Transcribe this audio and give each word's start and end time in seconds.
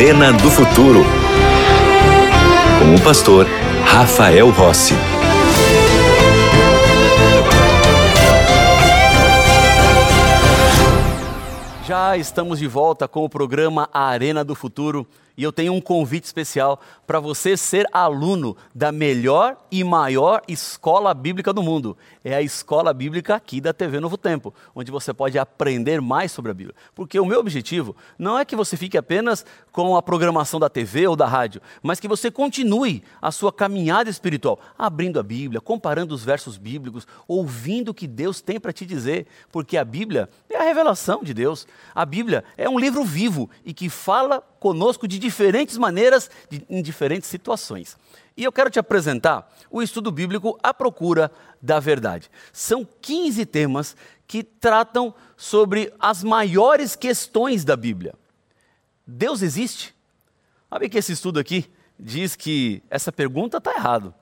Arena 0.00 0.32
do 0.32 0.50
Futuro. 0.50 1.00
Com 2.78 2.94
o 2.94 3.00
pastor 3.04 3.46
Rafael 3.84 4.48
Rossi. 4.48 4.94
Já 11.86 12.16
estamos 12.16 12.58
de 12.58 12.66
volta 12.66 13.06
com 13.06 13.26
o 13.26 13.28
programa 13.28 13.90
Arena 13.92 14.42
do 14.42 14.54
Futuro 14.54 15.06
e 15.40 15.42
eu 15.42 15.50
tenho 15.50 15.72
um 15.72 15.80
convite 15.80 16.24
especial 16.24 16.78
para 17.06 17.18
você 17.18 17.56
ser 17.56 17.88
aluno 17.94 18.54
da 18.74 18.92
melhor 18.92 19.56
e 19.70 19.82
maior 19.82 20.42
escola 20.46 21.14
bíblica 21.14 21.50
do 21.50 21.62
mundo. 21.62 21.96
É 22.22 22.34
a 22.34 22.42
escola 22.42 22.92
bíblica 22.92 23.36
aqui 23.36 23.58
da 23.58 23.72
TV 23.72 24.00
Novo 24.00 24.18
Tempo, 24.18 24.52
onde 24.74 24.90
você 24.90 25.14
pode 25.14 25.38
aprender 25.38 25.98
mais 25.98 26.30
sobre 26.30 26.50
a 26.50 26.54
Bíblia. 26.54 26.76
Porque 26.94 27.18
o 27.18 27.24
meu 27.24 27.40
objetivo 27.40 27.96
não 28.18 28.38
é 28.38 28.44
que 28.44 28.54
você 28.54 28.76
fique 28.76 28.98
apenas 28.98 29.46
com 29.72 29.96
a 29.96 30.02
programação 30.02 30.60
da 30.60 30.68
TV 30.68 31.06
ou 31.06 31.16
da 31.16 31.26
rádio, 31.26 31.62
mas 31.82 31.98
que 31.98 32.06
você 32.06 32.30
continue 32.30 33.02
a 33.22 33.32
sua 33.32 33.50
caminhada 33.50 34.10
espiritual, 34.10 34.60
abrindo 34.76 35.18
a 35.18 35.22
Bíblia, 35.22 35.58
comparando 35.58 36.14
os 36.14 36.22
versos 36.22 36.58
bíblicos, 36.58 37.06
ouvindo 37.26 37.92
o 37.92 37.94
que 37.94 38.06
Deus 38.06 38.42
tem 38.42 38.60
para 38.60 38.74
te 38.74 38.84
dizer, 38.84 39.26
porque 39.50 39.78
a 39.78 39.86
Bíblia 39.86 40.28
é 40.50 40.58
a 40.58 40.64
revelação 40.64 41.24
de 41.24 41.32
Deus. 41.32 41.66
A 41.94 42.04
Bíblia 42.04 42.44
é 42.58 42.68
um 42.68 42.78
livro 42.78 43.02
vivo 43.04 43.48
e 43.64 43.72
que 43.72 43.88
fala 43.88 44.44
conosco 44.60 45.08
de 45.08 45.18
diferentes 45.18 45.76
maneiras, 45.76 46.30
de, 46.48 46.64
em 46.68 46.82
diferentes 46.82 47.28
situações. 47.28 47.96
E 48.36 48.44
eu 48.44 48.52
quero 48.52 48.70
te 48.70 48.78
apresentar 48.78 49.52
o 49.70 49.82
estudo 49.82 50.12
bíblico 50.12 50.58
à 50.62 50.72
procura 50.72 51.32
da 51.60 51.80
verdade. 51.80 52.30
São 52.52 52.86
15 53.00 53.44
temas 53.46 53.96
que 54.26 54.44
tratam 54.44 55.12
sobre 55.36 55.92
as 55.98 56.22
maiores 56.22 56.94
questões 56.94 57.64
da 57.64 57.76
Bíblia. 57.76 58.14
Deus 59.06 59.42
existe? 59.42 59.94
Sabe 60.68 60.88
que 60.88 60.98
esse 60.98 61.12
estudo 61.12 61.40
aqui 61.40 61.68
diz 61.98 62.36
que 62.36 62.82
essa 62.88 63.10
pergunta 63.10 63.58
está 63.58 63.74
errado. 63.74 64.14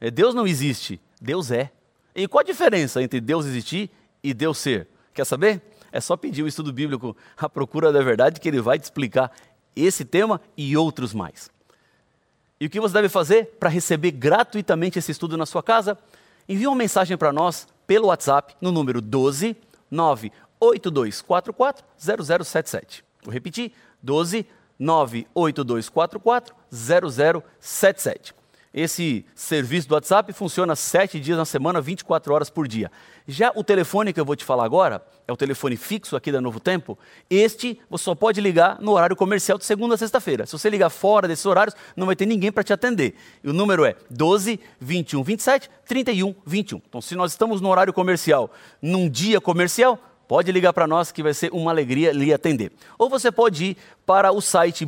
É, 0.00 0.10
Deus 0.10 0.34
não 0.34 0.46
existe, 0.46 1.00
Deus 1.20 1.50
é. 1.50 1.70
E 2.14 2.28
qual 2.28 2.42
a 2.42 2.44
diferença 2.44 3.02
entre 3.02 3.20
Deus 3.20 3.46
existir 3.46 3.90
e 4.22 4.34
Deus 4.34 4.58
ser? 4.58 4.86
Quer 5.14 5.24
saber? 5.24 5.62
É 5.90 6.00
só 6.00 6.16
pedir 6.16 6.42
o 6.42 6.48
estudo 6.48 6.72
bíblico 6.72 7.16
à 7.36 7.48
procura 7.48 7.92
da 7.92 8.02
verdade 8.02 8.40
que 8.40 8.48
ele 8.48 8.60
vai 8.60 8.78
te 8.78 8.82
explicar 8.82 9.30
esse 9.74 10.04
tema 10.04 10.40
e 10.56 10.76
outros 10.76 11.12
mais. 11.12 11.50
E 12.60 12.66
o 12.66 12.70
que 12.70 12.80
você 12.80 12.94
deve 12.94 13.08
fazer 13.08 13.56
para 13.58 13.68
receber 13.68 14.12
gratuitamente 14.12 14.98
esse 14.98 15.12
estudo 15.12 15.36
na 15.36 15.46
sua 15.46 15.62
casa? 15.62 15.98
Envie 16.48 16.66
uma 16.66 16.76
mensagem 16.76 17.16
para 17.16 17.32
nós 17.32 17.66
pelo 17.86 18.08
WhatsApp 18.08 18.54
no 18.60 18.70
número 18.70 19.00
12 19.00 19.56
98244 19.90 21.84
0077. 21.98 23.04
Vou 23.22 23.32
repetir: 23.32 23.72
12 24.02 24.46
98244 24.78 26.54
0077. 26.70 28.34
Esse 28.74 29.24
serviço 29.36 29.88
do 29.88 29.94
WhatsApp 29.94 30.32
funciona 30.32 30.74
sete 30.74 31.20
dias 31.20 31.38
na 31.38 31.44
semana, 31.44 31.80
24 31.80 32.34
horas 32.34 32.50
por 32.50 32.66
dia. 32.66 32.90
Já 33.24 33.52
o 33.54 33.62
telefone 33.62 34.12
que 34.12 34.18
eu 34.18 34.24
vou 34.24 34.34
te 34.34 34.44
falar 34.44 34.64
agora, 34.64 35.00
é 35.28 35.32
o 35.32 35.36
telefone 35.36 35.76
fixo 35.76 36.16
aqui 36.16 36.32
da 36.32 36.40
Novo 36.40 36.58
Tempo. 36.58 36.98
Este 37.30 37.80
você 37.88 38.02
só 38.02 38.16
pode 38.16 38.40
ligar 38.40 38.80
no 38.80 38.90
horário 38.90 39.14
comercial 39.14 39.58
de 39.58 39.64
segunda 39.64 39.94
a 39.94 39.98
sexta-feira. 39.98 40.44
Se 40.44 40.52
você 40.58 40.68
ligar 40.68 40.90
fora 40.90 41.28
desses 41.28 41.46
horários, 41.46 41.76
não 41.94 42.06
vai 42.06 42.16
ter 42.16 42.26
ninguém 42.26 42.50
para 42.50 42.64
te 42.64 42.72
atender. 42.72 43.14
E 43.44 43.48
o 43.48 43.52
número 43.52 43.84
é 43.84 43.94
12 44.10 44.58
21 44.80 45.22
27 45.22 45.70
31 45.86 46.34
21. 46.44 46.82
Então, 46.88 47.00
se 47.00 47.14
nós 47.14 47.30
estamos 47.30 47.60
no 47.60 47.68
horário 47.68 47.92
comercial, 47.92 48.50
num 48.82 49.08
dia 49.08 49.40
comercial, 49.40 50.00
pode 50.26 50.50
ligar 50.50 50.72
para 50.72 50.88
nós 50.88 51.12
que 51.12 51.22
vai 51.22 51.32
ser 51.32 51.52
uma 51.52 51.70
alegria 51.70 52.10
lhe 52.10 52.34
atender. 52.34 52.72
Ou 52.98 53.08
você 53.08 53.30
pode 53.30 53.66
ir 53.66 53.76
para 54.04 54.32
o 54.32 54.40
site 54.40 54.84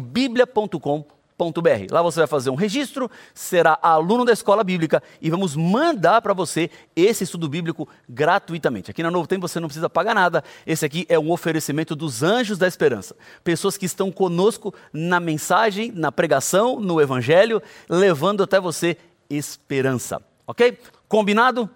Lá 1.90 2.00
você 2.00 2.20
vai 2.20 2.26
fazer 2.26 2.48
um 2.48 2.54
registro, 2.54 3.10
será 3.34 3.78
aluno 3.82 4.24
da 4.24 4.32
escola 4.32 4.64
bíblica 4.64 5.02
e 5.20 5.28
vamos 5.28 5.54
mandar 5.54 6.22
para 6.22 6.32
você 6.32 6.70
esse 6.94 7.24
estudo 7.24 7.46
bíblico 7.46 7.86
gratuitamente. 8.08 8.90
Aqui 8.90 9.02
na 9.02 9.10
Novo 9.10 9.28
Tempo 9.28 9.46
você 9.46 9.60
não 9.60 9.68
precisa 9.68 9.90
pagar 9.90 10.14
nada. 10.14 10.42
Esse 10.66 10.86
aqui 10.86 11.04
é 11.10 11.18
um 11.18 11.30
oferecimento 11.30 11.94
dos 11.94 12.22
anjos 12.22 12.56
da 12.56 12.66
esperança. 12.66 13.14
Pessoas 13.44 13.76
que 13.76 13.84
estão 13.84 14.10
conosco 14.10 14.74
na 14.92 15.20
mensagem, 15.20 15.92
na 15.94 16.10
pregação, 16.10 16.80
no 16.80 17.00
evangelho, 17.00 17.62
levando 17.88 18.42
até 18.42 18.58
você 18.58 18.96
esperança. 19.28 20.22
Ok? 20.46 20.78
Combinado? 21.06 21.68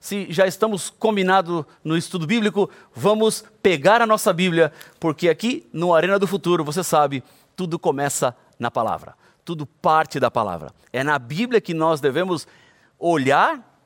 Se 0.00 0.26
já 0.30 0.46
estamos 0.46 0.90
combinados 0.90 1.64
no 1.82 1.96
estudo 1.96 2.26
bíblico, 2.26 2.68
vamos 2.94 3.44
pegar 3.62 4.02
a 4.02 4.06
nossa 4.06 4.32
Bíblia, 4.32 4.72
porque 5.00 5.28
aqui 5.28 5.66
no 5.72 5.94
Arena 5.94 6.18
do 6.18 6.26
Futuro, 6.26 6.62
você 6.62 6.84
sabe, 6.84 7.24
tudo 7.56 7.78
começa 7.78 8.36
na 8.58 8.70
palavra. 8.70 9.14
Tudo 9.44 9.66
parte 9.66 10.18
da 10.18 10.30
palavra. 10.30 10.72
É 10.92 11.04
na 11.04 11.18
Bíblia 11.18 11.60
que 11.60 11.74
nós 11.74 12.00
devemos 12.00 12.46
olhar 12.98 13.76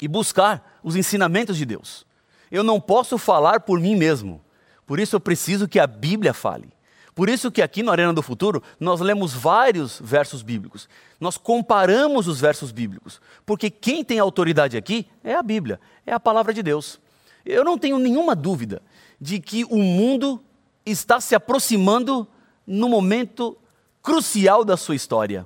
e 0.00 0.08
buscar 0.08 0.78
os 0.82 0.96
ensinamentos 0.96 1.56
de 1.56 1.64
Deus. 1.64 2.06
Eu 2.50 2.62
não 2.62 2.80
posso 2.80 3.18
falar 3.18 3.60
por 3.60 3.80
mim 3.80 3.96
mesmo. 3.96 4.42
Por 4.86 4.98
isso 4.98 5.16
eu 5.16 5.20
preciso 5.20 5.68
que 5.68 5.78
a 5.78 5.86
Bíblia 5.86 6.34
fale. 6.34 6.72
Por 7.14 7.28
isso 7.28 7.50
que 7.50 7.60
aqui 7.60 7.82
no 7.82 7.90
Arena 7.90 8.12
do 8.12 8.22
Futuro 8.22 8.62
nós 8.78 9.00
lemos 9.00 9.34
vários 9.34 10.00
versos 10.02 10.42
bíblicos. 10.42 10.88
Nós 11.20 11.36
comparamos 11.36 12.26
os 12.26 12.40
versos 12.40 12.72
bíblicos, 12.72 13.20
porque 13.44 13.68
quem 13.68 14.02
tem 14.02 14.18
autoridade 14.18 14.76
aqui 14.76 15.06
é 15.22 15.34
a 15.34 15.42
Bíblia, 15.42 15.80
é 16.06 16.12
a 16.12 16.20
palavra 16.20 16.54
de 16.54 16.62
Deus. 16.62 17.00
Eu 17.44 17.64
não 17.64 17.76
tenho 17.76 17.98
nenhuma 17.98 18.34
dúvida 18.34 18.80
de 19.20 19.38
que 19.38 19.64
o 19.64 19.78
mundo 19.78 20.42
está 20.86 21.20
se 21.20 21.34
aproximando 21.34 22.26
no 22.70 22.88
momento 22.88 23.58
crucial 24.00 24.64
da 24.64 24.76
sua 24.76 24.94
história. 24.94 25.44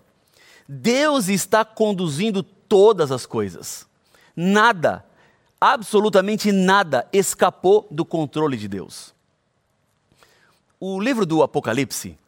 Deus 0.69 1.29
está 1.29 1.65
conduzindo 1.65 2.43
todas 2.43 3.11
as 3.11 3.25
coisas. 3.25 3.87
Nada, 4.37 5.03
absolutamente 5.59 6.53
nada, 6.53 7.09
escapou 7.15 7.89
do 7.91 8.05
controle 8.05 8.59
de 8.59 8.69
Deus. 8.69 9.15
O 10.79 11.01
livro 11.01 11.25
do 11.25 11.43
Apocalipse 11.43 12.19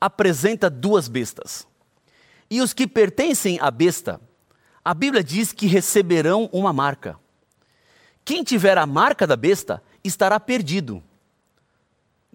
apresenta 0.00 0.70
duas 0.70 1.06
bestas. 1.06 1.68
E 2.48 2.62
os 2.62 2.72
que 2.72 2.86
pertencem 2.86 3.58
à 3.60 3.70
besta, 3.70 4.18
a 4.82 4.94
Bíblia 4.94 5.22
diz 5.22 5.52
que 5.52 5.66
receberão 5.66 6.48
uma 6.50 6.72
marca. 6.72 7.18
Quem 8.24 8.42
tiver 8.42 8.78
a 8.78 8.86
marca 8.86 9.26
da 9.26 9.36
besta 9.36 9.82
estará 10.02 10.40
perdido 10.40 11.02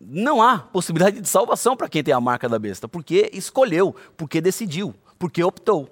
não 0.04 0.42
há 0.42 0.58
possibilidade 0.60 1.22
de 1.22 1.30
salvação 1.30 1.76
para 1.78 1.90
quem 1.90 2.04
tem 2.04 2.14
a 2.14 2.20
marca 2.20 2.50
da 2.50 2.58
besta, 2.58 2.88
porque 2.88 3.30
escolheu, 3.34 3.96
porque 4.18 4.42
decidiu, 4.42 4.96
porque 5.20 5.44
optou. 5.44 5.90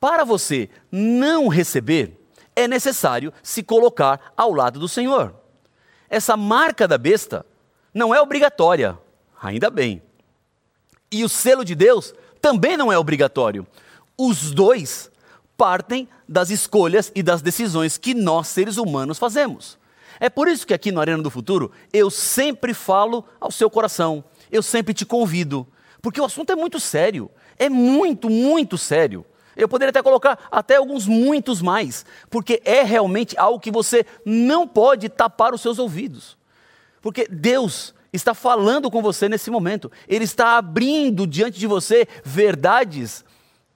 Para 0.00 0.24
você 0.24 0.68
não 0.90 1.48
receber, 1.48 2.18
é 2.56 2.66
necessário 2.66 3.32
se 3.42 3.62
colocar 3.62 4.32
ao 4.36 4.52
lado 4.52 4.78
do 4.78 4.88
Senhor. 4.88 5.34
Essa 6.08 6.36
marca 6.36 6.86
da 6.86 6.96
besta 6.96 7.44
não 7.92 8.14
é 8.14 8.20
obrigatória, 8.20 8.98
ainda 9.40 9.70
bem. 9.70 10.02
E 11.10 11.24
o 11.24 11.28
selo 11.28 11.64
de 11.64 11.74
Deus 11.74 12.14
também 12.40 12.76
não 12.76 12.92
é 12.92 12.98
obrigatório. 12.98 13.66
Os 14.16 14.50
dois 14.50 15.10
partem 15.56 16.08
das 16.28 16.50
escolhas 16.50 17.12
e 17.14 17.22
das 17.22 17.42
decisões 17.42 17.98
que 17.98 18.14
nós, 18.14 18.48
seres 18.48 18.76
humanos, 18.76 19.18
fazemos. 19.18 19.78
É 20.20 20.28
por 20.28 20.48
isso 20.48 20.66
que 20.66 20.74
aqui 20.74 20.92
no 20.92 21.00
Arena 21.00 21.22
do 21.22 21.30
Futuro 21.30 21.70
eu 21.92 22.10
sempre 22.10 22.72
falo 22.72 23.24
ao 23.40 23.50
seu 23.50 23.68
coração, 23.68 24.24
eu 24.50 24.62
sempre 24.62 24.94
te 24.94 25.04
convido, 25.04 25.66
porque 26.00 26.20
o 26.20 26.24
assunto 26.24 26.52
é 26.52 26.56
muito 26.56 26.78
sério, 26.78 27.30
é 27.58 27.68
muito, 27.68 28.28
muito 28.28 28.76
sério. 28.76 29.24
Eu 29.56 29.68
poderia 29.68 29.90
até 29.90 30.02
colocar 30.02 30.38
até 30.50 30.76
alguns 30.76 31.06
muitos 31.06 31.62
mais, 31.62 32.04
porque 32.28 32.60
é 32.64 32.82
realmente 32.82 33.38
algo 33.38 33.60
que 33.60 33.70
você 33.70 34.04
não 34.24 34.66
pode 34.66 35.08
tapar 35.08 35.54
os 35.54 35.60
seus 35.60 35.78
ouvidos. 35.78 36.36
Porque 37.00 37.28
Deus 37.28 37.94
está 38.12 38.34
falando 38.34 38.90
com 38.90 39.02
você 39.02 39.28
nesse 39.28 39.50
momento, 39.50 39.90
Ele 40.08 40.24
está 40.24 40.56
abrindo 40.56 41.26
diante 41.26 41.58
de 41.58 41.66
você 41.66 42.06
verdades 42.24 43.24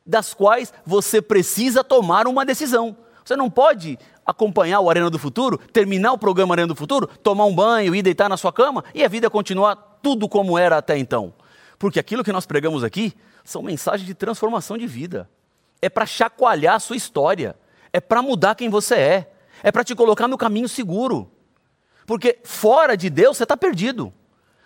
das 0.04 0.32
quais 0.32 0.72
você 0.86 1.20
precisa 1.20 1.84
tomar 1.84 2.26
uma 2.26 2.44
decisão. 2.44 2.96
Você 3.24 3.36
não 3.36 3.50
pode 3.50 3.98
acompanhar 4.28 4.80
o 4.80 4.90
Arena 4.90 5.08
do 5.08 5.18
Futuro, 5.18 5.56
terminar 5.72 6.12
o 6.12 6.18
programa 6.18 6.52
Arena 6.52 6.68
do 6.68 6.76
Futuro, 6.76 7.06
tomar 7.06 7.46
um 7.46 7.54
banho, 7.54 7.94
ir 7.94 8.02
deitar 8.02 8.28
na 8.28 8.36
sua 8.36 8.52
cama 8.52 8.84
e 8.94 9.02
a 9.02 9.08
vida 9.08 9.30
continuar 9.30 9.74
tudo 10.02 10.28
como 10.28 10.58
era 10.58 10.76
até 10.76 10.98
então. 10.98 11.32
Porque 11.78 11.98
aquilo 11.98 12.22
que 12.22 12.30
nós 12.30 12.44
pregamos 12.44 12.84
aqui 12.84 13.14
são 13.42 13.62
mensagens 13.62 14.06
de 14.06 14.12
transformação 14.12 14.76
de 14.76 14.86
vida. 14.86 15.30
É 15.80 15.88
para 15.88 16.04
chacoalhar 16.04 16.74
a 16.74 16.78
sua 16.78 16.96
história. 16.96 17.56
É 17.90 18.00
para 18.00 18.20
mudar 18.20 18.54
quem 18.54 18.68
você 18.68 18.96
é. 18.96 19.32
É 19.62 19.72
para 19.72 19.82
te 19.82 19.94
colocar 19.94 20.28
no 20.28 20.36
caminho 20.36 20.68
seguro. 20.68 21.32
Porque 22.06 22.38
fora 22.44 22.98
de 22.98 23.08
Deus 23.08 23.38
você 23.38 23.44
está 23.44 23.56
perdido. 23.56 24.12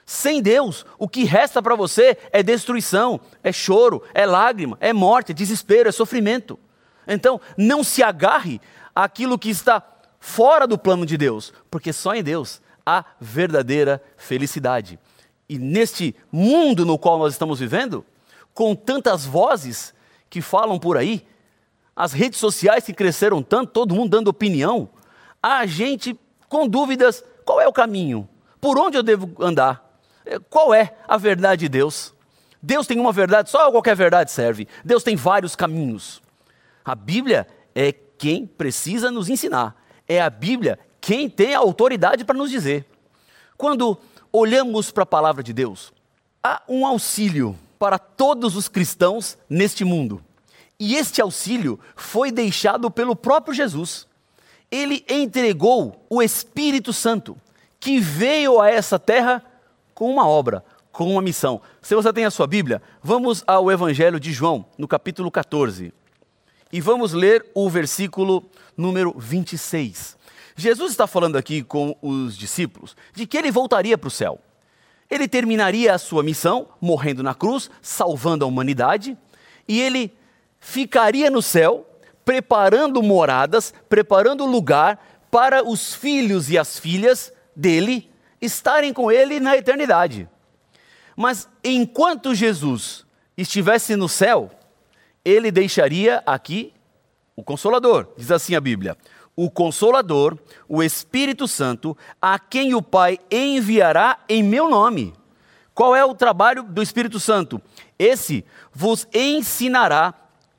Sem 0.04 0.42
Deus, 0.42 0.84
o 0.98 1.08
que 1.08 1.22
resta 1.22 1.62
para 1.62 1.76
você 1.76 2.18
é 2.32 2.42
destruição, 2.42 3.20
é 3.44 3.52
choro, 3.52 4.02
é 4.12 4.26
lágrima, 4.26 4.76
é 4.80 4.92
morte, 4.92 5.30
é 5.30 5.34
desespero, 5.34 5.88
é 5.88 5.92
sofrimento. 5.92 6.58
Então, 7.06 7.40
não 7.56 7.84
se 7.84 8.02
agarre 8.02 8.60
aquilo 8.94 9.38
que 9.38 9.50
está 9.50 9.82
fora 10.20 10.66
do 10.66 10.78
plano 10.78 11.04
de 11.04 11.16
Deus, 11.16 11.52
porque 11.70 11.92
só 11.92 12.14
em 12.14 12.22
Deus 12.22 12.60
há 12.84 13.04
verdadeira 13.20 14.02
felicidade. 14.16 14.98
e 15.48 15.58
neste 15.58 16.14
mundo 16.30 16.86
no 16.86 16.98
qual 16.98 17.18
nós 17.18 17.34
estamos 17.34 17.60
vivendo, 17.60 18.06
com 18.54 18.74
tantas 18.74 19.26
vozes 19.26 19.92
que 20.30 20.40
falam 20.40 20.78
por 20.78 20.96
aí, 20.96 21.26
as 21.94 22.12
redes 22.12 22.38
sociais 22.38 22.84
que 22.84 22.94
cresceram 22.94 23.42
tanto, 23.42 23.72
todo 23.72 23.94
mundo 23.94 24.10
dando 24.10 24.28
opinião, 24.28 24.88
a 25.42 25.66
gente 25.66 26.18
com 26.48 26.66
dúvidas: 26.66 27.22
qual 27.44 27.60
é 27.60 27.68
o 27.68 27.72
caminho? 27.72 28.28
Por 28.60 28.78
onde 28.78 28.96
eu 28.96 29.02
devo 29.02 29.30
andar? 29.42 30.00
É, 30.24 30.38
qual 30.38 30.72
é 30.72 30.94
a 31.06 31.16
verdade 31.16 31.60
de 31.60 31.68
Deus? 31.68 32.14
Deus 32.62 32.86
tem 32.86 32.98
uma 32.98 33.12
verdade, 33.12 33.50
só 33.50 33.70
qualquer 33.70 33.96
verdade 33.96 34.30
serve. 34.30 34.68
Deus 34.84 35.02
tem 35.02 35.16
vários 35.16 35.56
caminhos. 35.56 36.22
A 36.84 36.94
Bíblia 36.94 37.46
é 37.74 37.92
quem 38.22 38.46
precisa 38.46 39.10
nos 39.10 39.28
ensinar. 39.28 39.74
É 40.06 40.22
a 40.22 40.30
Bíblia 40.30 40.78
quem 41.00 41.28
tem 41.28 41.56
a 41.56 41.58
autoridade 41.58 42.24
para 42.24 42.38
nos 42.38 42.52
dizer. 42.52 42.86
Quando 43.56 43.98
olhamos 44.32 44.92
para 44.92 45.02
a 45.02 45.06
palavra 45.06 45.42
de 45.42 45.52
Deus, 45.52 45.92
há 46.40 46.62
um 46.68 46.86
auxílio 46.86 47.58
para 47.80 47.98
todos 47.98 48.54
os 48.54 48.68
cristãos 48.68 49.36
neste 49.50 49.84
mundo. 49.84 50.22
E 50.78 50.94
este 50.94 51.20
auxílio 51.20 51.80
foi 51.96 52.30
deixado 52.30 52.88
pelo 52.92 53.16
próprio 53.16 53.52
Jesus. 53.52 54.06
Ele 54.70 55.04
entregou 55.08 56.06
o 56.08 56.22
Espírito 56.22 56.92
Santo, 56.92 57.36
que 57.80 57.98
veio 57.98 58.60
a 58.60 58.70
essa 58.70 59.00
terra 59.00 59.44
com 59.96 60.08
uma 60.08 60.28
obra, 60.28 60.64
com 60.92 61.10
uma 61.10 61.22
missão. 61.22 61.60
Se 61.80 61.96
você 61.96 62.12
tem 62.12 62.24
a 62.24 62.30
sua 62.30 62.46
Bíblia, 62.46 62.80
vamos 63.02 63.42
ao 63.48 63.68
Evangelho 63.68 64.20
de 64.20 64.32
João, 64.32 64.64
no 64.78 64.86
capítulo 64.86 65.28
14. 65.28 65.92
E 66.72 66.80
vamos 66.80 67.12
ler 67.12 67.44
o 67.54 67.68
versículo 67.68 68.48
número 68.74 69.14
26. 69.18 70.16
Jesus 70.56 70.92
está 70.92 71.06
falando 71.06 71.36
aqui 71.36 71.62
com 71.62 71.96
os 72.00 72.36
discípulos 72.36 72.96
de 73.12 73.26
que 73.26 73.36
ele 73.36 73.50
voltaria 73.50 73.98
para 73.98 74.08
o 74.08 74.10
céu. 74.10 74.40
Ele 75.10 75.28
terminaria 75.28 75.94
a 75.94 75.98
sua 75.98 76.22
missão 76.22 76.68
morrendo 76.80 77.22
na 77.22 77.34
cruz, 77.34 77.70
salvando 77.82 78.44
a 78.44 78.48
humanidade, 78.48 79.16
e 79.68 79.78
ele 79.80 80.16
ficaria 80.58 81.30
no 81.30 81.42
céu, 81.42 81.86
preparando 82.24 83.02
moradas, 83.02 83.74
preparando 83.88 84.46
lugar 84.46 85.26
para 85.30 85.62
os 85.68 85.94
filhos 85.94 86.48
e 86.48 86.56
as 86.56 86.78
filhas 86.78 87.32
dele 87.54 88.10
estarem 88.40 88.92
com 88.94 89.12
ele 89.12 89.40
na 89.40 89.56
eternidade. 89.56 90.26
Mas 91.14 91.46
enquanto 91.62 92.34
Jesus 92.34 93.04
estivesse 93.36 93.94
no 93.96 94.08
céu, 94.08 94.50
ele 95.24 95.50
deixaria 95.50 96.22
aqui 96.26 96.72
o 97.36 97.42
Consolador, 97.42 98.08
diz 98.16 98.30
assim 98.30 98.54
a 98.54 98.60
Bíblia: 98.60 98.96
o 99.34 99.50
Consolador, 99.50 100.38
o 100.68 100.82
Espírito 100.82 101.48
Santo, 101.48 101.96
a 102.20 102.38
quem 102.38 102.74
o 102.74 102.82
Pai 102.82 103.18
enviará 103.30 104.18
em 104.28 104.42
meu 104.42 104.68
nome. 104.68 105.14
Qual 105.74 105.96
é 105.96 106.04
o 106.04 106.14
trabalho 106.14 106.62
do 106.62 106.82
Espírito 106.82 107.18
Santo? 107.18 107.60
Esse 107.98 108.44
vos 108.72 109.08
ensinará 109.12 110.12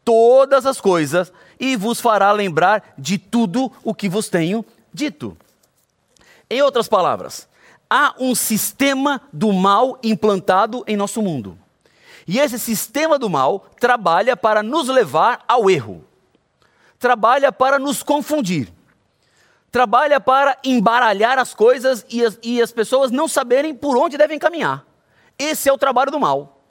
todas 0.04 0.66
as 0.66 0.82
coisas 0.82 1.32
e 1.60 1.76
vos 1.76 2.02
fará 2.02 2.32
lembrar 2.32 2.94
de 2.98 3.18
tudo 3.18 3.72
o 3.84 3.94
que 3.94 4.10
vos 4.10 4.28
tenho 4.28 4.66
dito. 4.92 5.38
Em 6.50 6.62
outras 6.62 6.88
palavras, 6.88 7.48
há 7.90 8.16
um 8.20 8.34
sistema 8.34 9.22
do 9.32 9.54
mal 9.54 10.00
implantado 10.04 10.84
em 10.88 10.98
nosso 10.98 11.22
mundo. 11.22 11.58
E 12.28 12.40
esse 12.40 12.58
sistema 12.58 13.20
do 13.20 13.30
mal 13.30 13.66
trabalha 13.80 14.36
para 14.38 14.64
nos 14.64 14.88
levar 14.88 15.44
ao 15.48 15.70
erro, 15.70 16.06
trabalha 16.98 17.52
para 17.52 17.78
nos 17.78 18.02
confundir, 18.02 18.72
trabalha 19.72 20.20
para 20.20 20.58
embaralhar 20.64 21.38
as 21.38 21.54
coisas 21.54 22.06
e 22.10 22.24
as, 22.24 22.40
e 22.42 22.62
as 22.62 22.72
pessoas 22.72 23.12
não 23.12 23.28
saberem 23.28 23.74
por 23.74 23.98
onde 23.98 24.18
devem 24.18 24.40
caminhar. 24.40 24.86
Esse 25.38 25.68
é 25.68 25.74
o 25.74 25.78
trabalho 25.78 26.12
do 26.12 26.20
mal. 26.20 26.62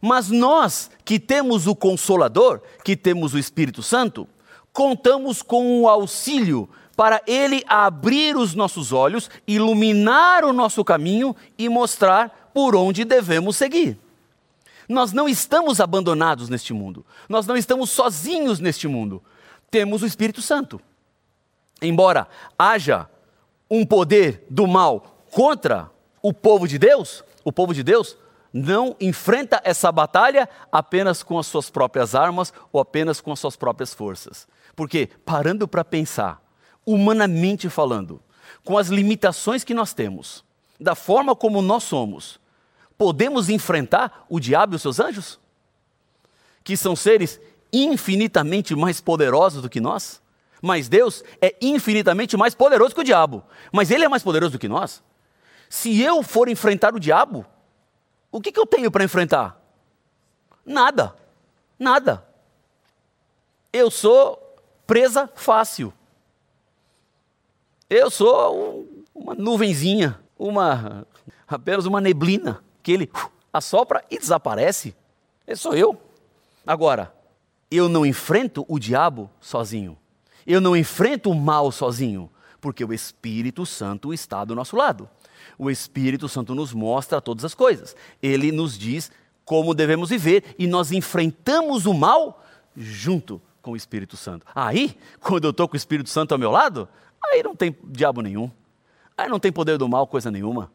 Mas 0.00 0.28
nós 0.28 0.90
que 1.04 1.18
temos 1.18 1.66
o 1.66 1.74
Consolador, 1.74 2.60
que 2.84 2.96
temos 2.96 3.34
o 3.34 3.38
Espírito 3.38 3.82
Santo, 3.82 4.28
contamos 4.72 5.42
com 5.42 5.82
o 5.82 5.88
auxílio 5.88 6.68
para 6.96 7.20
Ele 7.26 7.62
abrir 7.68 8.36
os 8.36 8.54
nossos 8.54 8.92
olhos, 8.92 9.30
iluminar 9.46 10.44
o 10.44 10.52
nosso 10.52 10.84
caminho 10.84 11.36
e 11.58 11.68
mostrar 11.68 12.50
por 12.52 12.74
onde 12.74 13.04
devemos 13.04 13.56
seguir. 13.56 13.98
Nós 14.88 15.12
não 15.12 15.28
estamos 15.28 15.80
abandonados 15.80 16.48
neste 16.48 16.72
mundo, 16.72 17.04
nós 17.28 17.46
não 17.46 17.56
estamos 17.56 17.90
sozinhos 17.90 18.60
neste 18.60 18.86
mundo. 18.86 19.22
Temos 19.70 20.02
o 20.02 20.06
Espírito 20.06 20.40
Santo. 20.40 20.80
Embora 21.82 22.28
haja 22.58 23.08
um 23.70 23.84
poder 23.84 24.46
do 24.48 24.66
mal 24.66 25.24
contra 25.30 25.90
o 26.22 26.32
povo 26.32 26.66
de 26.66 26.78
Deus, 26.78 27.22
o 27.44 27.52
povo 27.52 27.74
de 27.74 27.82
Deus 27.82 28.16
não 28.52 28.96
enfrenta 28.98 29.60
essa 29.64 29.92
batalha 29.92 30.48
apenas 30.72 31.22
com 31.22 31.38
as 31.38 31.46
suas 31.46 31.68
próprias 31.68 32.14
armas 32.14 32.52
ou 32.72 32.80
apenas 32.80 33.20
com 33.20 33.32
as 33.32 33.38
suas 33.38 33.56
próprias 33.56 33.92
forças. 33.92 34.48
Porque, 34.74 35.08
parando 35.24 35.68
para 35.68 35.84
pensar, 35.84 36.42
humanamente 36.84 37.68
falando, 37.68 38.20
com 38.64 38.78
as 38.78 38.88
limitações 38.88 39.62
que 39.62 39.74
nós 39.74 39.92
temos, 39.92 40.44
da 40.80 40.94
forma 40.94 41.34
como 41.34 41.60
nós 41.60 41.84
somos, 41.84 42.40
podemos 42.96 43.48
enfrentar 43.48 44.26
o 44.28 44.40
diabo 44.40 44.74
e 44.74 44.76
os 44.76 44.82
seus 44.82 44.98
anjos? 45.00 45.38
Que 46.64 46.76
são 46.76 46.96
seres 46.96 47.40
infinitamente 47.72 48.74
mais 48.74 49.00
poderosos 49.00 49.62
do 49.62 49.68
que 49.68 49.80
nós? 49.80 50.22
Mas 50.62 50.88
Deus 50.88 51.22
é 51.40 51.54
infinitamente 51.60 52.36
mais 52.36 52.54
poderoso 52.54 52.94
que 52.94 53.00
o 53.00 53.04
diabo. 53.04 53.44
Mas 53.72 53.90
Ele 53.90 54.04
é 54.04 54.08
mais 54.08 54.22
poderoso 54.22 54.52
do 54.52 54.58
que 54.58 54.68
nós. 54.68 55.02
Se 55.68 56.00
eu 56.00 56.22
for 56.22 56.48
enfrentar 56.48 56.94
o 56.94 57.00
diabo, 57.00 57.44
o 58.32 58.40
que, 58.40 58.50
que 58.50 58.58
eu 58.58 58.66
tenho 58.66 58.90
para 58.90 59.04
enfrentar? 59.04 59.60
Nada. 60.64 61.14
Nada. 61.78 62.26
Eu 63.72 63.90
sou 63.90 64.42
presa 64.86 65.30
fácil. 65.34 65.92
Eu 67.88 68.10
sou 68.10 68.88
uma 69.14 69.34
nuvenzinha, 69.34 70.18
uma 70.38 71.06
apenas 71.46 71.86
uma 71.86 72.00
neblina 72.00 72.64
que 72.86 72.92
ele 72.92 73.10
assopra 73.52 74.04
e 74.08 74.16
desaparece. 74.16 74.94
Esse 75.44 75.62
sou 75.62 75.74
eu. 75.74 76.00
Agora, 76.64 77.12
eu 77.68 77.88
não 77.88 78.06
enfrento 78.06 78.64
o 78.68 78.78
diabo 78.78 79.28
sozinho. 79.40 79.98
Eu 80.46 80.60
não 80.60 80.76
enfrento 80.76 81.30
o 81.30 81.34
mal 81.34 81.72
sozinho, 81.72 82.30
porque 82.60 82.84
o 82.84 82.92
Espírito 82.92 83.66
Santo 83.66 84.14
está 84.14 84.44
do 84.44 84.54
nosso 84.54 84.76
lado. 84.76 85.10
O 85.58 85.68
Espírito 85.68 86.28
Santo 86.28 86.54
nos 86.54 86.72
mostra 86.72 87.20
todas 87.20 87.44
as 87.44 87.54
coisas. 87.54 87.96
Ele 88.22 88.52
nos 88.52 88.78
diz 88.78 89.10
como 89.44 89.74
devemos 89.74 90.10
viver 90.10 90.54
e 90.56 90.68
nós 90.68 90.92
enfrentamos 90.92 91.86
o 91.86 91.92
mal 91.92 92.44
junto 92.76 93.42
com 93.60 93.72
o 93.72 93.76
Espírito 93.76 94.16
Santo. 94.16 94.46
Aí, 94.54 94.96
quando 95.20 95.44
eu 95.44 95.50
estou 95.50 95.66
com 95.66 95.74
o 95.74 95.76
Espírito 95.76 96.08
Santo 96.08 96.30
ao 96.30 96.38
meu 96.38 96.52
lado, 96.52 96.88
Aí 97.32 97.42
não 97.42 97.54
tem 97.54 97.76
diabo 97.84 98.20
nenhum. 98.20 98.48
Aí 99.16 99.28
não 99.28 99.40
tem 99.40 99.50
poder 99.50 99.78
do 99.78 99.88
mal, 99.88 100.06
coisa 100.06 100.30
nenhuma. 100.30 100.70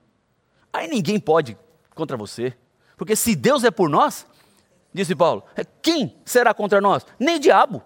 Aí 0.74 0.88
ninguém 0.88 1.19
pode 1.19 1.57
contra 1.95 2.17
você. 2.17 2.55
Porque 2.98 3.15
se 3.15 3.36
Deus 3.36 3.63
é 3.63 3.71
por 3.71 3.89
nós, 3.89 4.27
disse 4.93 5.15
Paulo, 5.15 5.43
quem 5.81 6.15
será 6.25 6.53
contra 6.53 6.79
nós? 6.79 7.05
Nem 7.19 7.39
diabo. 7.39 7.81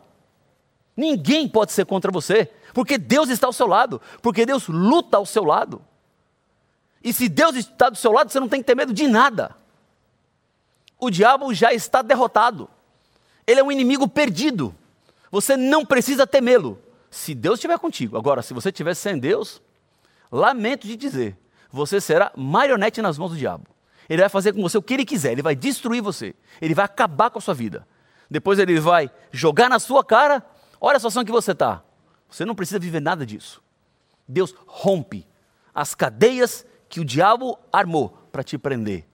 Ninguém 0.95 1.47
pode 1.47 1.71
ser 1.71 1.85
contra 1.85 2.11
você. 2.11 2.51
Porque 2.73 2.97
Deus 2.97 3.29
está 3.29 3.47
ao 3.47 3.53
seu 3.53 3.67
lado. 3.67 4.01
Porque 4.21 4.45
Deus 4.45 4.67
luta 4.67 5.17
ao 5.17 5.25
seu 5.25 5.43
lado. 5.43 5.81
E 7.03 7.13
se 7.13 7.29
Deus 7.29 7.55
está 7.55 7.89
do 7.89 7.97
seu 7.97 8.11
lado, 8.11 8.31
você 8.31 8.39
não 8.39 8.49
tem 8.49 8.61
que 8.61 8.65
ter 8.65 8.75
medo 8.75 8.93
de 8.93 9.07
nada. 9.07 9.55
O 10.97 11.09
diabo 11.09 11.53
já 11.53 11.73
está 11.73 12.01
derrotado. 12.01 12.69
Ele 13.45 13.59
é 13.59 13.63
um 13.63 13.71
inimigo 13.71 14.07
perdido. 14.07 14.73
Você 15.29 15.57
não 15.57 15.85
precisa 15.85 16.25
temê-lo 16.25 16.81
se 17.11 17.35
Deus 17.35 17.55
estiver 17.55 17.77
contigo. 17.77 18.17
Agora, 18.17 18.41
se 18.41 18.53
você 18.53 18.69
estiver 18.69 18.93
sem 18.93 19.19
Deus, 19.19 19.61
lamento 20.31 20.87
de 20.87 20.95
dizer, 20.95 21.37
você 21.69 22.01
será 22.01 22.31
marionete 22.35 23.01
nas 23.01 23.17
mãos 23.17 23.31
do 23.31 23.37
diabo. 23.37 23.74
Ele 24.09 24.21
vai 24.21 24.29
fazer 24.29 24.53
com 24.53 24.61
você 24.61 24.77
o 24.77 24.81
que 24.81 24.93
ele 24.93 25.05
quiser, 25.05 25.31
ele 25.31 25.41
vai 25.41 25.55
destruir 25.55 26.01
você, 26.01 26.35
ele 26.61 26.73
vai 26.73 26.85
acabar 26.85 27.29
com 27.29 27.39
a 27.39 27.41
sua 27.41 27.53
vida. 27.53 27.87
Depois 28.29 28.59
ele 28.59 28.79
vai 28.79 29.09
jogar 29.31 29.69
na 29.69 29.79
sua 29.79 30.03
cara, 30.03 30.43
olha 30.79 30.97
a 30.97 30.99
situação 30.99 31.25
que 31.25 31.31
você 31.31 31.51
está. 31.51 31.83
Você 32.29 32.45
não 32.45 32.55
precisa 32.55 32.79
viver 32.79 32.99
nada 32.99 33.25
disso. 33.25 33.63
Deus 34.27 34.53
rompe 34.65 35.27
as 35.73 35.93
cadeias 35.93 36.65
que 36.89 36.99
o 36.99 37.05
diabo 37.05 37.57
armou 37.71 38.09
para 38.31 38.43
te 38.43 38.57
prender 38.57 39.05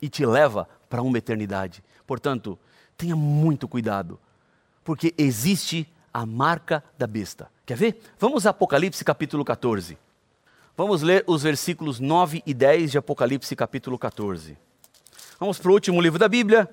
e 0.00 0.08
te 0.08 0.24
leva 0.26 0.68
para 0.88 1.02
uma 1.02 1.18
eternidade. 1.18 1.82
Portanto, 2.06 2.58
tenha 2.96 3.16
muito 3.16 3.66
cuidado, 3.66 4.18
porque 4.82 5.14
existe 5.16 5.90
a 6.12 6.24
marca 6.24 6.84
da 6.96 7.06
besta. 7.06 7.50
Quer 7.66 7.76
ver? 7.76 8.00
Vamos 8.18 8.46
a 8.46 8.50
Apocalipse 8.50 9.04
capítulo 9.04 9.44
14. 9.44 9.98
Vamos 10.76 11.02
ler 11.02 11.22
os 11.28 11.44
versículos 11.44 12.00
9 12.00 12.42
e 12.44 12.52
10 12.52 12.90
de 12.90 12.98
Apocalipse 12.98 13.54
capítulo 13.54 13.96
14. 13.96 14.58
Vamos 15.38 15.56
para 15.56 15.70
o 15.70 15.72
último 15.72 16.00
livro 16.00 16.18
da 16.18 16.28
Bíblia. 16.28 16.68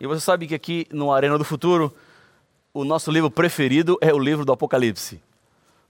E 0.00 0.06
você 0.06 0.20
sabe 0.20 0.48
que 0.48 0.54
aqui 0.54 0.84
no 0.90 1.12
Arena 1.12 1.38
do 1.38 1.44
Futuro, 1.44 1.94
o 2.74 2.84
nosso 2.84 3.08
livro 3.08 3.30
preferido 3.30 3.96
é 4.00 4.12
o 4.12 4.18
livro 4.18 4.44
do 4.44 4.50
Apocalipse. 4.50 5.22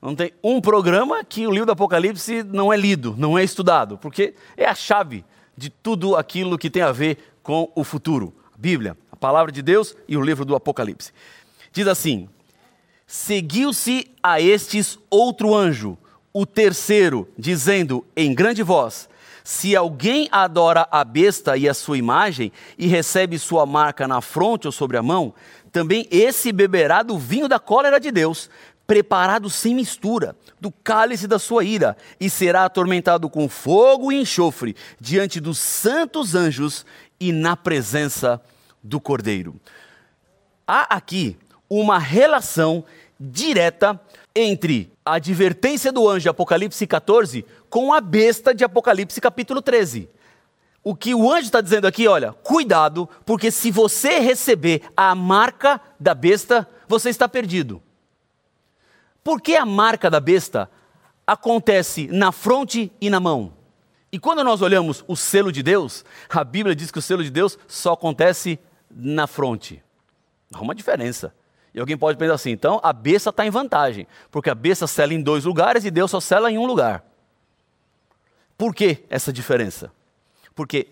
Não 0.02 0.14
tem 0.14 0.34
um 0.44 0.60
programa 0.60 1.24
que 1.24 1.46
o 1.46 1.50
livro 1.50 1.64
do 1.64 1.72
Apocalipse 1.72 2.42
não 2.42 2.70
é 2.70 2.76
lido, 2.76 3.14
não 3.16 3.38
é 3.38 3.42
estudado, 3.42 3.96
porque 3.96 4.34
é 4.54 4.66
a 4.66 4.74
chave 4.74 5.24
de 5.56 5.70
tudo 5.70 6.14
aquilo 6.14 6.58
que 6.58 6.68
tem 6.68 6.82
a 6.82 6.92
ver 6.92 7.16
com 7.42 7.72
o 7.74 7.82
futuro. 7.82 8.34
A 8.54 8.58
Bíblia, 8.58 8.98
a 9.10 9.16
palavra 9.16 9.50
de 9.50 9.62
Deus 9.62 9.96
e 10.06 10.14
o 10.14 10.20
livro 10.20 10.44
do 10.44 10.54
Apocalipse. 10.54 11.10
Diz 11.72 11.86
assim: 11.86 12.28
Seguiu-se 13.06 14.10
a 14.22 14.42
estes 14.42 14.98
outro 15.08 15.54
anjo, 15.54 15.96
o 16.38 16.44
terceiro, 16.44 17.26
dizendo 17.38 18.04
em 18.14 18.34
grande 18.34 18.62
voz: 18.62 19.08
Se 19.42 19.74
alguém 19.74 20.28
adora 20.30 20.86
a 20.90 21.02
besta 21.02 21.56
e 21.56 21.66
a 21.66 21.72
sua 21.72 21.96
imagem, 21.96 22.52
e 22.76 22.86
recebe 22.86 23.38
sua 23.38 23.64
marca 23.64 24.06
na 24.06 24.20
fronte 24.20 24.66
ou 24.66 24.72
sobre 24.72 24.98
a 24.98 25.02
mão, 25.02 25.32
também 25.72 26.06
esse 26.10 26.52
beberá 26.52 27.02
do 27.02 27.16
vinho 27.16 27.48
da 27.48 27.58
cólera 27.58 27.98
de 27.98 28.10
Deus, 28.10 28.50
preparado 28.86 29.48
sem 29.48 29.74
mistura, 29.74 30.36
do 30.60 30.70
cálice 30.70 31.26
da 31.26 31.38
sua 31.38 31.64
ira, 31.64 31.96
e 32.20 32.28
será 32.28 32.66
atormentado 32.66 33.30
com 33.30 33.48
fogo 33.48 34.12
e 34.12 34.20
enxofre 34.20 34.76
diante 35.00 35.40
dos 35.40 35.56
santos 35.56 36.34
anjos 36.34 36.84
e 37.18 37.32
na 37.32 37.56
presença 37.56 38.42
do 38.82 39.00
Cordeiro. 39.00 39.58
Há 40.66 40.96
aqui 40.96 41.34
uma 41.66 41.98
relação 41.98 42.84
direta 43.18 43.98
entre 44.34 44.94
a 45.06 45.14
advertência 45.14 45.92
do 45.92 46.08
anjo 46.08 46.22
de 46.22 46.28
Apocalipse 46.28 46.84
14 46.84 47.46
com 47.70 47.94
a 47.94 48.00
besta 48.00 48.52
de 48.52 48.64
Apocalipse 48.64 49.20
capítulo 49.20 49.62
13. 49.62 50.10
O 50.82 50.96
que 50.96 51.14
o 51.14 51.32
anjo 51.32 51.46
está 51.46 51.60
dizendo 51.60 51.86
aqui, 51.86 52.08
olha, 52.08 52.32
cuidado, 52.32 53.08
porque 53.24 53.52
se 53.52 53.70
você 53.70 54.18
receber 54.18 54.82
a 54.96 55.14
marca 55.14 55.80
da 55.98 56.12
besta, 56.12 56.68
você 56.88 57.08
está 57.08 57.28
perdido. 57.28 57.80
Por 59.22 59.40
que 59.40 59.56
a 59.56 59.64
marca 59.64 60.10
da 60.10 60.18
besta 60.18 60.68
acontece 61.24 62.08
na 62.08 62.32
fronte 62.32 62.92
e 63.00 63.08
na 63.08 63.20
mão? 63.20 63.52
E 64.10 64.18
quando 64.18 64.42
nós 64.42 64.60
olhamos 64.60 65.04
o 65.06 65.16
selo 65.16 65.52
de 65.52 65.62
Deus, 65.62 66.04
a 66.28 66.42
Bíblia 66.42 66.74
diz 66.74 66.90
que 66.90 66.98
o 66.98 67.02
selo 67.02 67.22
de 67.22 67.30
Deus 67.30 67.56
só 67.68 67.92
acontece 67.92 68.58
na 68.90 69.26
fronte. 69.26 69.82
Há 70.52 70.60
uma 70.60 70.74
diferença. 70.74 71.32
E 71.76 71.78
alguém 71.78 71.94
pode 71.94 72.16
pensar 72.16 72.32
assim, 72.32 72.52
então 72.52 72.80
a 72.82 72.90
besta 72.90 73.28
está 73.28 73.44
em 73.44 73.50
vantagem, 73.50 74.06
porque 74.30 74.48
a 74.48 74.54
besta 74.54 74.86
sela 74.86 75.12
em 75.12 75.20
dois 75.20 75.44
lugares 75.44 75.84
e 75.84 75.90
Deus 75.90 76.10
só 76.10 76.18
sela 76.20 76.50
em 76.50 76.56
um 76.56 76.64
lugar. 76.64 77.04
Por 78.56 78.74
que 78.74 79.04
essa 79.10 79.30
diferença? 79.30 79.92
Porque 80.54 80.88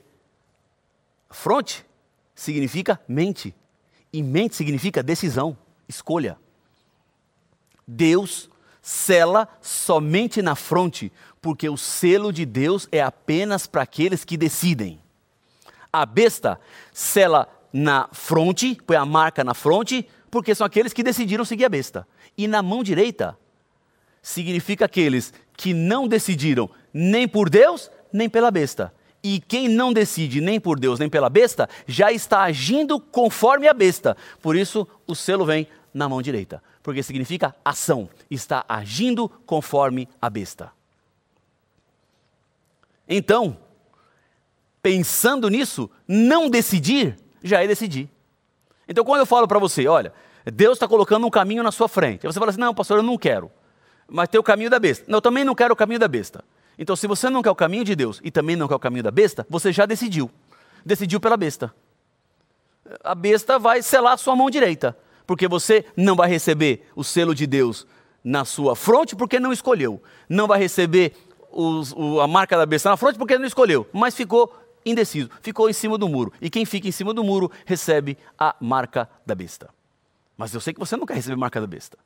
fronte 1.31 1.87
significa 2.35 3.01
mente, 3.09 3.55
e 4.13 4.23
mente 4.23 4.55
significa 4.57 5.03
decisão, 5.03 5.57
escolha. 5.89 6.37
Deus 7.89 8.51
sela 8.83 9.49
somente 9.63 10.43
na 10.43 10.55
fronte, 10.55 11.11
porque 11.41 11.67
o 11.67 11.79
selo 11.79 12.31
de 12.31 12.45
Deus 12.45 12.87
é 12.93 13.01
apenas 13.01 13.67
para 13.67 13.81
aqueles 13.81 14.23
que 14.23 14.37
decidem. 14.37 15.01
A 15.91 16.05
besta 16.05 16.61
sela 16.93 17.49
na 17.73 18.07
fronte, 18.13 18.77
põe 18.87 18.97
a 18.97 19.07
marca 19.07 19.43
na 19.43 19.55
fronte, 19.55 20.07
porque 20.35 20.53
são 20.53 20.67
aqueles 20.67 20.93
que 20.93 21.05
decidiram 21.05 21.45
seguir 21.45 21.65
a 21.65 21.69
besta. 21.69 22.09
E 22.37 22.49
na 22.49 22.61
mão 22.61 22.83
direita, 22.83 23.39
significa 24.21 24.87
aqueles 24.87 25.33
que 25.57 25.73
não 25.73 26.09
decidiram 26.09 26.69
nem 26.93 27.29
por 27.29 27.49
Deus, 27.49 27.89
nem 28.13 28.29
pela 28.29 28.51
besta. 28.51 28.93
E 29.23 29.39
quem 29.39 29.69
não 29.69 29.93
decide 29.93 30.41
nem 30.41 30.59
por 30.59 30.77
Deus, 30.81 30.99
nem 30.99 31.09
pela 31.09 31.31
besta, 31.31 31.69
já 31.87 32.11
está 32.11 32.43
agindo 32.43 32.99
conforme 32.99 33.69
a 33.69 33.73
besta. 33.73 34.17
Por 34.43 34.57
isso, 34.57 34.89
o 35.07 35.15
selo 35.15 35.47
vem 35.47 35.69
na 35.95 36.09
mão 36.09 36.21
direita, 36.21 36.61
porque 36.83 37.01
significa 37.01 37.55
ação, 37.65 38.09
está 38.29 38.65
agindo 38.69 39.29
conforme 39.47 40.09
a 40.21 40.29
besta. 40.29 40.73
Então, 43.09 43.57
pensando 44.83 45.49
nisso, 45.49 45.89
não 46.09 46.51
decidir 46.51 47.17
já 47.41 47.63
é 47.63 47.69
decidir. 47.69 48.11
Então, 48.89 49.05
quando 49.05 49.21
eu 49.21 49.27
falo 49.27 49.49
para 49.49 49.59
você, 49.59 49.87
olha, 49.87 50.13
Deus 50.45 50.75
está 50.75 50.87
colocando 50.87 51.27
um 51.27 51.31
caminho 51.31 51.63
na 51.63 51.73
sua 51.73 51.89
frente. 51.89 52.27
Aí 52.27 52.33
você 52.33 52.39
fala 52.39 52.51
assim: 52.51 52.61
não, 52.61 52.75
pastor, 52.75 52.99
eu 52.99 53.03
não 53.03 53.17
quero. 53.17 53.51
Mas 54.09 54.29
tem 54.29 54.39
o 54.39 54.43
caminho 54.43 54.69
da 54.69 54.79
besta. 54.79 55.05
Não, 55.09 55.19
eu 55.19 55.23
também 55.23 55.45
não 55.45 55.55
quero 55.55 55.73
o 55.73 55.77
caminho 55.77 55.99
da 55.99 56.09
besta. 56.09 56.45
Então, 56.79 56.95
se 56.95 57.07
você 57.07 57.31
não 57.31 57.43
quer 57.43 57.51
o 57.51 57.55
caminho 57.55 57.85
de 57.85 57.95
Deus 57.95 58.21
e 58.23 58.31
também 58.31 58.57
não 58.57 58.69
quer 58.69 58.75
o 58.75 58.79
caminho 58.79 59.03
da 59.03 59.11
besta, 59.11 59.47
você 59.49 59.73
já 59.73 59.87
decidiu. 59.87 60.31
Decidiu 60.85 61.21
pela 61.21 61.37
besta. 61.37 61.75
A 63.03 63.15
besta 63.15 63.59
vai 63.59 63.81
selar 63.83 64.13
a 64.15 64.17
sua 64.17 64.37
mão 64.37 64.51
direita, 64.51 64.97
porque 65.27 65.49
você 65.49 65.87
não 65.97 66.15
vai 66.15 66.29
receber 66.29 66.87
o 66.95 67.03
selo 67.03 67.35
de 67.35 67.47
Deus 67.47 67.87
na 68.23 68.45
sua 68.45 68.77
fronte 68.77 69.17
porque 69.17 69.41
não 69.41 69.53
escolheu. 69.53 70.03
Não 70.29 70.47
vai 70.47 70.59
receber 70.59 71.15
os, 71.51 71.93
o, 71.93 72.21
a 72.21 72.27
marca 72.27 72.57
da 72.57 72.67
besta 72.67 72.91
na 72.91 72.97
fronte 72.97 73.19
porque 73.19 73.39
não 73.39 73.47
escolheu, 73.47 73.87
mas 73.93 74.15
ficou 74.15 74.53
indeciso, 74.85 75.31
ficou 75.41 75.69
em 75.69 75.73
cima 75.73 75.97
do 75.97 76.09
muro. 76.09 76.33
E 76.41 76.51
quem 76.51 76.65
fica 76.65 76.89
em 76.89 76.93
cima 76.93 77.15
do 77.15 77.25
muro 77.25 77.51
recebe 77.65 78.19
a 78.39 78.55
marca 78.61 79.09
da 79.25 79.35
besta. 79.35 79.69
Mas 80.37 80.53
eu 80.53 80.61
sei 80.61 80.73
que 80.75 80.81
você 80.81 80.97
não 80.97 81.07
quer 81.07 81.15
receber 81.15 81.37
marca 81.37 81.61
da 81.61 81.67
besta. 81.67 81.97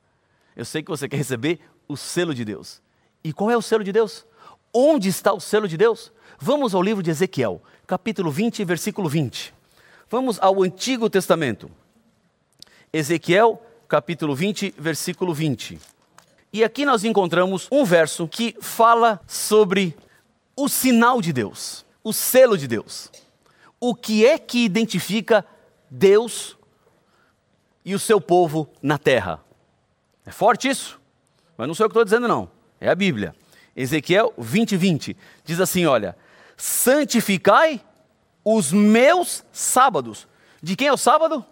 Eu 0.54 0.64
sei 0.64 0.82
que 0.82 0.90
você 0.90 1.08
quer 1.08 1.16
receber 1.16 1.60
o 1.86 1.96
selo 1.96 2.34
de 2.34 2.44
Deus. 2.44 2.82
E 3.24 3.32
qual 3.32 3.50
é 3.50 3.56
o 3.56 3.62
selo 3.62 3.82
de 3.82 3.92
Deus? 3.92 4.26
Onde 4.72 5.08
está 5.08 5.32
o 5.32 5.40
selo 5.40 5.66
de 5.66 5.76
Deus? 5.76 6.12
Vamos 6.38 6.74
ao 6.74 6.82
livro 6.82 7.02
de 7.02 7.10
Ezequiel, 7.10 7.62
capítulo 7.86 8.30
20, 8.30 8.64
versículo 8.64 9.08
20. 9.08 9.54
Vamos 10.10 10.38
ao 10.40 10.62
Antigo 10.62 11.08
Testamento. 11.10 11.70
Ezequiel, 12.92 13.62
capítulo 13.88 14.34
20, 14.34 14.74
versículo 14.78 15.34
20. 15.34 15.78
E 16.52 16.64
aqui 16.64 16.84
nós 16.84 17.04
encontramos 17.04 17.68
um 17.70 17.84
verso 17.84 18.26
que 18.26 18.56
fala 18.60 19.20
sobre 19.26 19.94
o 20.56 20.68
sinal 20.68 21.20
de 21.20 21.32
Deus, 21.32 21.84
o 22.08 22.12
selo 22.12 22.56
de 22.56 22.66
Deus. 22.66 23.10
O 23.78 23.94
que 23.94 24.26
é 24.26 24.38
que 24.38 24.64
identifica 24.64 25.44
Deus 25.90 26.56
e 27.84 27.94
o 27.94 27.98
seu 27.98 28.20
povo 28.20 28.68
na 28.82 28.98
terra. 28.98 29.44
É 30.24 30.30
forte 30.30 30.68
isso, 30.68 31.00
mas 31.56 31.66
não 31.66 31.74
sou 31.74 31.84
eu 31.84 31.88
que 31.88 31.92
estou 31.92 32.04
dizendo, 32.04 32.28
não. 32.28 32.50
É 32.80 32.88
a 32.88 32.94
Bíblia. 32.94 33.34
Ezequiel 33.74 34.32
20, 34.36 34.76
20 34.76 35.16
diz 35.44 35.60
assim: 35.60 35.86
Olha, 35.86 36.16
santificai 36.56 37.80
os 38.44 38.72
meus 38.72 39.44
sábados. 39.52 40.26
De 40.62 40.76
quem 40.76 40.88
é 40.88 40.92
o 40.92 40.96
sábado? 40.96 41.44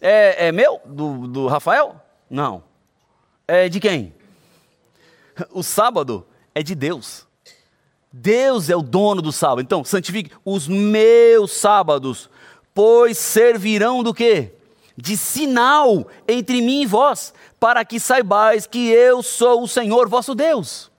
É, 0.00 0.46
é 0.48 0.52
meu? 0.52 0.80
Do, 0.84 1.26
do 1.26 1.46
Rafael? 1.46 2.00
Não. 2.28 2.64
É 3.46 3.68
de 3.68 3.78
quem? 3.78 4.14
O 5.50 5.62
sábado 5.62 6.26
é 6.54 6.62
de 6.62 6.74
Deus. 6.74 7.26
Deus 8.12 8.68
é 8.68 8.76
o 8.76 8.82
dono 8.82 9.22
do 9.22 9.32
sábado. 9.32 9.62
Então, 9.62 9.84
santifique 9.84 10.32
os 10.44 10.66
meus 10.66 11.52
sábados, 11.52 12.28
pois 12.74 13.16
servirão 13.18 14.02
do 14.02 14.12
quê? 14.12 14.52
de 15.00 15.16
sinal 15.16 16.06
entre 16.28 16.60
mim 16.60 16.82
e 16.82 16.86
vós, 16.86 17.32
para 17.58 17.84
que 17.84 17.98
saibais 17.98 18.66
que 18.66 18.90
eu 18.90 19.22
sou 19.22 19.62
o 19.62 19.68
Senhor 19.68 20.08
vosso 20.08 20.34
Deus. 20.34 20.90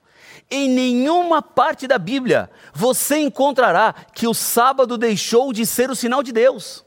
Em 0.49 0.67
nenhuma 0.67 1.41
parte 1.41 1.87
da 1.87 1.97
Bíblia 1.97 2.49
você 2.73 3.19
encontrará 3.19 3.93
que 4.13 4.27
o 4.27 4.33
sábado 4.33 4.97
deixou 4.97 5.53
de 5.53 5.65
ser 5.65 5.89
o 5.89 5.95
sinal 5.95 6.21
de 6.21 6.31
Deus. 6.31 6.83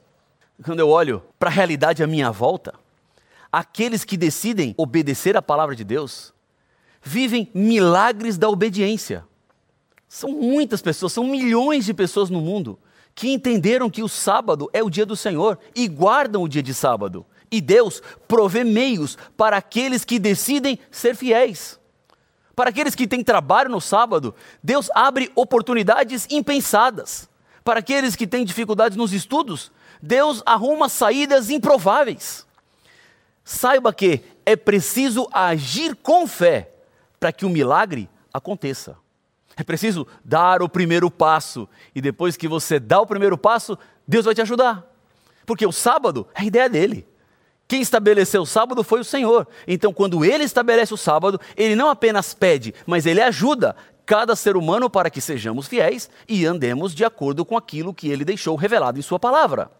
Quando 0.63 0.79
eu 0.79 0.89
olho 0.89 1.23
para 1.39 1.49
a 1.49 1.53
realidade 1.53 2.03
à 2.03 2.07
minha 2.07 2.31
volta, 2.31 2.73
aqueles 3.51 4.03
que 4.05 4.17
decidem 4.17 4.75
obedecer 4.77 5.35
à 5.35 5.41
palavra 5.41 5.75
de 5.75 5.83
Deus 5.83 6.33
vivem 7.01 7.49
milagres 7.53 8.37
da 8.37 8.49
obediência. 8.49 9.25
São 10.15 10.31
muitas 10.31 10.81
pessoas, 10.81 11.11
são 11.11 11.25
milhões 11.25 11.83
de 11.83 11.93
pessoas 11.93 12.29
no 12.29 12.39
mundo 12.39 12.79
que 13.13 13.33
entenderam 13.33 13.89
que 13.89 14.01
o 14.01 14.07
sábado 14.07 14.69
é 14.71 14.81
o 14.81 14.89
dia 14.89 15.05
do 15.05 15.13
Senhor 15.13 15.59
e 15.75 15.89
guardam 15.89 16.41
o 16.41 16.47
dia 16.47 16.63
de 16.63 16.73
sábado. 16.73 17.25
E 17.51 17.59
Deus 17.59 18.01
provê 18.25 18.63
meios 18.63 19.17
para 19.35 19.57
aqueles 19.57 20.05
que 20.05 20.17
decidem 20.17 20.79
ser 20.89 21.17
fiéis. 21.17 21.77
Para 22.55 22.69
aqueles 22.69 22.95
que 22.95 23.05
têm 23.05 23.21
trabalho 23.25 23.69
no 23.69 23.81
sábado, 23.81 24.33
Deus 24.63 24.89
abre 24.95 25.29
oportunidades 25.35 26.25
impensadas. 26.29 27.27
Para 27.61 27.81
aqueles 27.81 28.15
que 28.15 28.25
têm 28.25 28.45
dificuldades 28.45 28.97
nos 28.97 29.11
estudos, 29.11 29.69
Deus 30.01 30.41
arruma 30.45 30.87
saídas 30.87 31.49
improváveis. 31.49 32.47
Saiba 33.43 33.93
que 33.93 34.23
é 34.45 34.55
preciso 34.55 35.27
agir 35.29 35.93
com 35.93 36.25
fé 36.25 36.71
para 37.19 37.33
que 37.33 37.45
o 37.45 37.49
milagre 37.49 38.09
aconteça. 38.33 38.95
É 39.57 39.63
preciso 39.63 40.05
dar 40.23 40.61
o 40.61 40.69
primeiro 40.69 41.09
passo. 41.09 41.67
E 41.93 42.01
depois 42.01 42.35
que 42.35 42.47
você 42.47 42.79
dá 42.79 42.99
o 42.99 43.07
primeiro 43.07 43.37
passo, 43.37 43.77
Deus 44.07 44.25
vai 44.25 44.35
te 44.35 44.41
ajudar. 44.41 44.83
Porque 45.45 45.65
o 45.65 45.71
sábado 45.71 46.27
é 46.33 46.41
a 46.41 46.45
ideia 46.45 46.69
dele. 46.69 47.07
Quem 47.67 47.81
estabeleceu 47.81 48.41
o 48.41 48.45
sábado 48.45 48.83
foi 48.83 48.99
o 48.99 49.05
Senhor. 49.05 49.47
Então, 49.67 49.93
quando 49.93 50.23
ele 50.23 50.43
estabelece 50.43 50.93
o 50.93 50.97
sábado, 50.97 51.39
ele 51.55 51.75
não 51.75 51.89
apenas 51.89 52.33
pede, 52.33 52.73
mas 52.85 53.05
ele 53.05 53.21
ajuda 53.21 53.75
cada 54.05 54.35
ser 54.35 54.55
humano 54.55 54.89
para 54.89 55.09
que 55.09 55.19
sejamos 55.19 55.67
fiéis 55.67 56.09
e 56.27 56.45
andemos 56.45 56.93
de 56.93 57.03
acordo 57.03 57.43
com 57.43 57.57
aquilo 57.57 57.93
que 57.93 58.09
ele 58.09 58.23
deixou 58.23 58.55
revelado 58.55 58.99
em 58.99 59.01
Sua 59.01 59.19
palavra. 59.19 59.71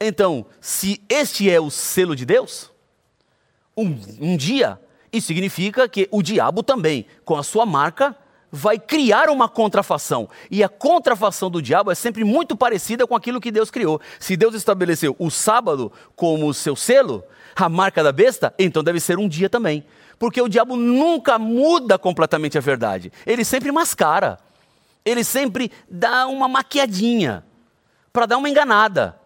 Então, 0.00 0.44
se 0.60 1.00
este 1.08 1.48
é 1.48 1.60
o 1.60 1.70
selo 1.70 2.16
de 2.16 2.26
Deus, 2.26 2.70
um, 3.76 3.96
um 4.20 4.36
dia 4.36 4.80
isso 5.16 5.28
significa 5.28 5.88
que 5.88 6.08
o 6.10 6.22
diabo 6.22 6.62
também, 6.62 7.06
com 7.24 7.36
a 7.36 7.42
sua 7.42 7.64
marca, 7.64 8.16
vai 8.50 8.78
criar 8.78 9.28
uma 9.30 9.48
contrafação. 9.48 10.28
E 10.50 10.62
a 10.62 10.68
contrafação 10.68 11.50
do 11.50 11.60
diabo 11.60 11.90
é 11.90 11.94
sempre 11.94 12.22
muito 12.22 12.56
parecida 12.56 13.06
com 13.06 13.16
aquilo 13.16 13.40
que 13.40 13.50
Deus 13.50 13.70
criou. 13.70 14.00
Se 14.20 14.36
Deus 14.36 14.54
estabeleceu 14.54 15.16
o 15.18 15.30
sábado 15.30 15.90
como 16.14 16.46
o 16.46 16.54
seu 16.54 16.76
selo, 16.76 17.24
a 17.56 17.68
marca 17.68 18.02
da 18.02 18.12
besta, 18.12 18.54
então 18.58 18.82
deve 18.82 19.00
ser 19.00 19.18
um 19.18 19.28
dia 19.28 19.50
também. 19.50 19.84
Porque 20.18 20.40
o 20.40 20.48
diabo 20.48 20.76
nunca 20.76 21.38
muda 21.38 21.98
completamente 21.98 22.56
a 22.56 22.60
verdade. 22.60 23.12
Ele 23.26 23.44
sempre 23.44 23.72
mascara. 23.72 24.38
Ele 25.04 25.24
sempre 25.24 25.70
dá 25.90 26.26
uma 26.26 26.48
maquiadinha 26.48 27.44
para 28.12 28.26
dar 28.26 28.36
uma 28.38 28.48
enganada. 28.48 29.18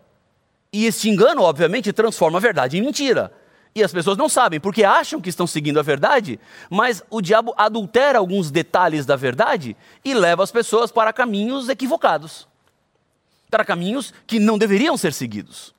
E 0.72 0.86
este 0.86 1.08
engano, 1.08 1.42
obviamente, 1.42 1.92
transforma 1.92 2.38
a 2.38 2.40
verdade 2.40 2.78
em 2.78 2.80
mentira. 2.80 3.32
E 3.78 3.84
as 3.84 3.92
pessoas 3.92 4.16
não 4.18 4.28
sabem, 4.28 4.60
porque 4.60 4.84
acham 4.84 5.20
que 5.20 5.28
estão 5.28 5.46
seguindo 5.46 5.78
a 5.78 5.82
verdade, 5.82 6.38
mas 6.68 7.02
o 7.08 7.20
diabo 7.20 7.54
adultera 7.56 8.18
alguns 8.18 8.50
detalhes 8.50 9.06
da 9.06 9.16
verdade 9.16 9.76
e 10.04 10.14
leva 10.14 10.42
as 10.42 10.50
pessoas 10.50 10.90
para 10.90 11.12
caminhos 11.12 11.68
equivocados 11.68 12.46
para 13.50 13.64
caminhos 13.64 14.12
que 14.26 14.38
não 14.38 14.58
deveriam 14.58 14.96
ser 14.96 15.12
seguidos. 15.12 15.74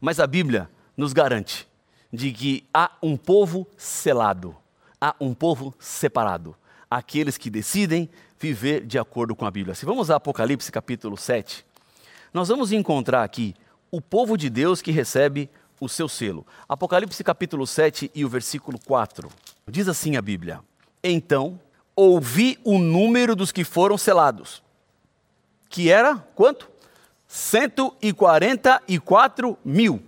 Mas 0.00 0.20
a 0.20 0.26
Bíblia 0.26 0.70
nos 0.96 1.12
garante 1.12 1.68
de 2.12 2.32
que 2.32 2.64
há 2.72 2.90
um 3.02 3.16
povo 3.16 3.66
selado, 3.76 4.56
há 5.00 5.14
um 5.20 5.34
povo 5.34 5.74
separado, 5.78 6.56
aqueles 6.90 7.36
que 7.36 7.50
decidem 7.50 8.08
viver 8.38 8.84
de 8.84 8.98
acordo 8.98 9.34
com 9.34 9.44
a 9.44 9.50
Bíblia. 9.50 9.74
Se 9.74 9.84
vamos 9.84 10.10
a 10.10 10.16
Apocalipse 10.16 10.72
capítulo 10.72 11.16
7, 11.16 11.64
nós 12.32 12.48
vamos 12.48 12.72
encontrar 12.72 13.22
aqui 13.22 13.54
o 13.90 14.00
povo 14.00 14.36
de 14.36 14.48
Deus 14.48 14.80
que 14.80 14.90
recebe 14.90 15.50
o 15.80 15.88
seu 15.88 16.08
selo. 16.08 16.46
Apocalipse 16.68 17.24
capítulo 17.24 17.66
7 17.66 18.12
e 18.14 18.24
o 18.24 18.28
versículo 18.28 18.78
4. 18.78 19.28
Diz 19.66 19.88
assim 19.88 20.16
a 20.16 20.22
Bíblia: 20.22 20.60
Então 21.02 21.58
ouvi 21.96 22.56
o 22.62 22.78
número 22.78 23.34
dos 23.34 23.50
que 23.50 23.64
foram 23.64 23.98
selados, 23.98 24.62
que 25.68 25.90
era 25.90 26.16
quanto? 26.34 26.70
144 27.26 29.58
mil, 29.64 30.02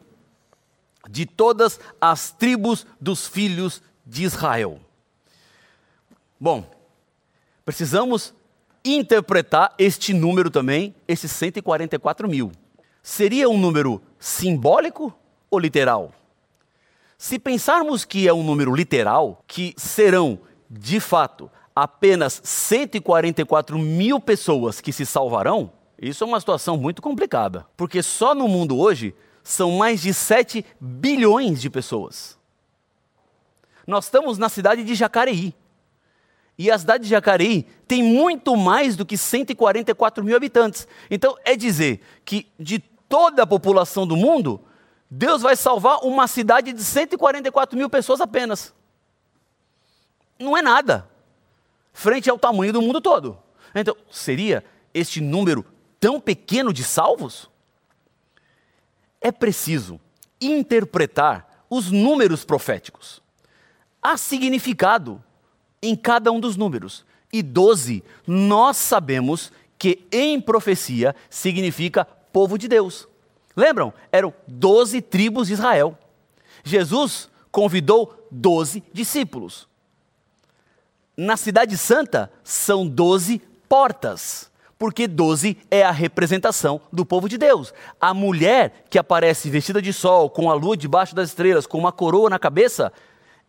de 1.09 1.25
todas 1.25 1.81
as 2.01 2.33
tribos 2.33 2.85
dos 3.01 3.27
filhos 3.27 3.81
de 4.05 4.25
Israel. 4.25 4.81
Bom, 6.39 6.69
precisamos 7.65 8.35
interpretar 8.85 9.75
este 9.79 10.13
número 10.13 10.51
também, 10.51 10.95
esses 11.07 11.31
144 11.31 12.29
mil. 12.29 12.51
Seria 13.03 13.49
um 13.49 13.59
número 13.59 14.03
simbólico 14.19 15.15
ou 15.53 15.59
literal? 15.61 16.13
Se 17.19 17.39
pensarmos 17.39 18.05
que 18.05 18.27
é 18.27 18.33
um 18.33 18.43
número 18.43 18.75
literal, 18.75 19.45
que 19.47 19.75
serão, 19.77 20.41
de 20.69 20.99
fato, 20.99 21.49
apenas 21.77 22.41
144 22.43 23.79
mil 23.79 24.19
pessoas 24.19 24.81
que 24.81 24.93
se 24.93 25.07
salvarão, 25.07 25.71
isso 26.01 26.25
é 26.25 26.27
uma 26.27 26.41
situação 26.41 26.77
muito 26.77 27.01
complicada. 27.01 27.67
Porque 27.77 28.03
só 28.03 28.35
no 28.35 28.49
mundo 28.49 28.77
hoje 28.77 29.15
são 29.45 29.73
mais 29.73 30.01
de 30.01 30.13
7 30.13 30.65
bilhões 30.81 31.61
de 31.61 31.71
pessoas. 31.71 32.37
Nós 33.87 34.07
estamos 34.07 34.39
na 34.39 34.49
cidade 34.49 34.83
de 34.83 34.95
Jacareí. 34.95 35.55
E 36.59 36.71
a 36.71 36.79
cidade 36.79 37.05
de 37.05 37.11
Jacareí 37.11 37.67
tem 37.87 38.03
muito 38.03 38.57
mais 38.57 38.97
do 38.97 39.07
que 39.07 39.17
144 39.17 40.25
mil 40.25 40.37
habitantes. 40.37 40.89
Então, 41.11 41.37
é 41.45 41.57
dizer 41.57 42.01
que 42.25 42.47
de 42.59 42.79
toda 42.79 43.43
a 43.43 43.47
população 43.47 44.07
do 44.07 44.17
mundo, 44.17 44.61
Deus 45.15 45.43
vai 45.43 45.55
salvar 45.55 45.99
uma 46.05 46.27
cidade 46.27 46.73
de 46.73 46.83
144 46.83 47.77
mil 47.77 47.91
pessoas 47.91 48.19
apenas. 48.19 48.73
Não 50.39 50.57
é 50.57 50.63
nada, 50.63 51.07
frente 51.93 52.31
ao 52.31 52.39
tamanho 52.39 52.73
do 52.73 52.81
mundo 52.81 52.99
todo. 52.99 53.39
Então, 53.75 53.95
seria 54.11 54.65
este 54.95 55.21
número 55.21 55.67
tão 56.01 56.19
pequeno 56.19 56.73
de 56.73 56.83
salvos? 56.83 57.51
É 59.21 59.31
preciso 59.31 60.01
interpretar 60.41 61.67
os 61.69 61.91
números 61.91 62.43
proféticos. 62.43 63.23
Há 64.01 64.17
significado 64.17 65.23
em 65.83 65.95
cada 65.95 66.33
um 66.33 66.41
dos 66.41 66.57
números. 66.57 67.05
E 67.31 67.43
12, 67.43 68.03
nós 68.27 68.79
sabemos 68.79 69.53
que 69.77 70.07
em 70.11 70.41
profecia 70.41 71.15
significa 71.29 72.07
povo 72.07 72.57
de 72.57 72.67
Deus. 72.67 73.12
Lembram? 73.57 73.93
Eram 74.11 74.33
doze 74.47 75.01
tribos 75.01 75.49
de 75.49 75.55
Israel. 75.55 75.99
Jesus 76.65 77.29
convidou 77.51 78.27
doze 78.31 78.83
discípulos. 78.93 79.69
Na 81.17 81.37
Cidade 81.37 81.77
Santa 81.77 82.33
são 82.43 82.87
doze 82.87 83.43
portas, 83.69 84.51
porque 84.79 85.07
doze 85.07 85.59
é 85.71 85.83
a 85.83 85.91
representação 85.91 86.81
do 86.91 87.05
povo 87.05 87.29
de 87.29 87.37
Deus. 87.37 87.73
A 88.01 88.15
mulher 88.15 88.85
que 88.89 88.99
aparece 88.99 89.51
vestida 89.51 89.83
de 89.83 89.93
sol, 89.93 90.31
com 90.31 90.51
a 90.51 90.55
lua 90.55 90.77
debaixo 90.77 91.15
das 91.15 91.29
estrelas, 91.29 91.67
com 91.67 91.79
uma 91.79 91.93
coroa 91.93 92.31
na 92.31 92.39
cabeça, 92.39 92.93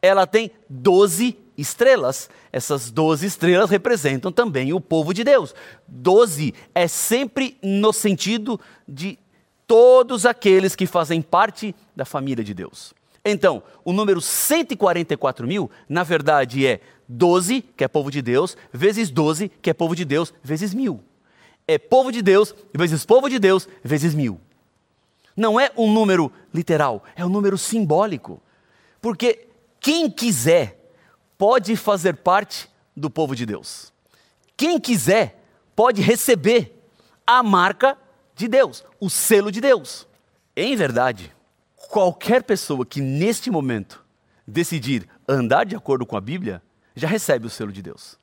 ela 0.01 0.27
tem 0.27 0.51
doze 0.69 1.37
estrelas. 1.57 2.29
Essas 2.51 2.91
doze 2.91 3.25
estrelas 3.25 3.69
representam 3.69 4.31
também 4.31 4.73
o 4.73 4.81
povo 4.81 5.13
de 5.13 5.23
Deus. 5.23 5.55
Doze 5.87 6.53
é 6.75 6.87
sempre 6.87 7.57
no 7.63 7.93
sentido 7.93 8.59
de 8.87 9.17
todos 9.67 10.25
aqueles 10.25 10.75
que 10.75 10.85
fazem 10.85 11.21
parte 11.21 11.75
da 11.95 12.05
família 12.05 12.43
de 12.43 12.53
Deus. 12.53 12.93
Então, 13.25 13.63
o 13.85 13.93
número 13.93 14.19
144 14.19 15.47
mil, 15.47 15.71
na 15.87 16.03
verdade, 16.03 16.67
é 16.67 16.81
12, 17.07 17.61
que 17.61 17.83
é 17.83 17.87
povo 17.87 18.11
de 18.11 18.21
Deus, 18.21 18.57
vezes 18.71 19.09
12, 19.09 19.49
que 19.61 19.69
é 19.69 19.73
povo 19.73 19.95
de 19.95 20.03
Deus, 20.03 20.33
vezes 20.43 20.73
mil. 20.73 21.01
É 21.65 21.77
povo 21.77 22.11
de 22.11 22.21
Deus, 22.21 22.53
vezes 22.73 23.05
povo 23.05 23.29
de 23.29 23.39
Deus, 23.39 23.67
vezes 23.83 24.13
mil. 24.13 24.39
Não 25.35 25.59
é 25.59 25.71
um 25.77 25.91
número 25.91 26.31
literal, 26.53 27.03
é 27.15 27.25
um 27.25 27.29
número 27.29 27.57
simbólico. 27.57 28.41
Porque 29.01 29.47
quem 29.79 30.09
quiser 30.09 30.79
pode 31.37 31.75
fazer 31.75 32.17
parte 32.17 32.69
do 32.95 33.09
povo 33.09 33.35
de 33.35 33.45
Deus. 33.45 33.91
Quem 34.55 34.79
quiser 34.79 35.43
pode 35.75 36.01
receber 36.01 36.83
a 37.25 37.41
marca 37.41 37.97
de 38.35 38.47
Deus, 38.47 38.83
o 38.99 39.09
selo 39.09 39.51
de 39.51 39.61
Deus. 39.61 40.07
Em 40.55 40.75
verdade, 40.75 41.33
qualquer 41.89 42.43
pessoa 42.43 42.85
que 42.85 43.01
neste 43.01 43.49
momento 43.51 44.03
decidir 44.47 45.07
andar 45.27 45.65
de 45.65 45.75
acordo 45.75 46.05
com 46.05 46.17
a 46.17 46.21
Bíblia, 46.21 46.61
já 46.95 47.07
recebe 47.07 47.47
o 47.47 47.49
selo 47.49 47.71
de 47.71 47.81
Deus. 47.81 48.19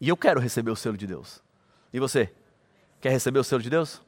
E 0.00 0.08
eu 0.08 0.16
quero 0.16 0.40
receber 0.40 0.70
o 0.70 0.76
selo 0.76 0.96
de 0.96 1.06
Deus. 1.06 1.42
E 1.92 1.98
você? 1.98 2.32
Quer 3.00 3.10
receber 3.10 3.38
o 3.38 3.44
selo 3.44 3.62
de 3.62 3.70
Deus? 3.70 4.00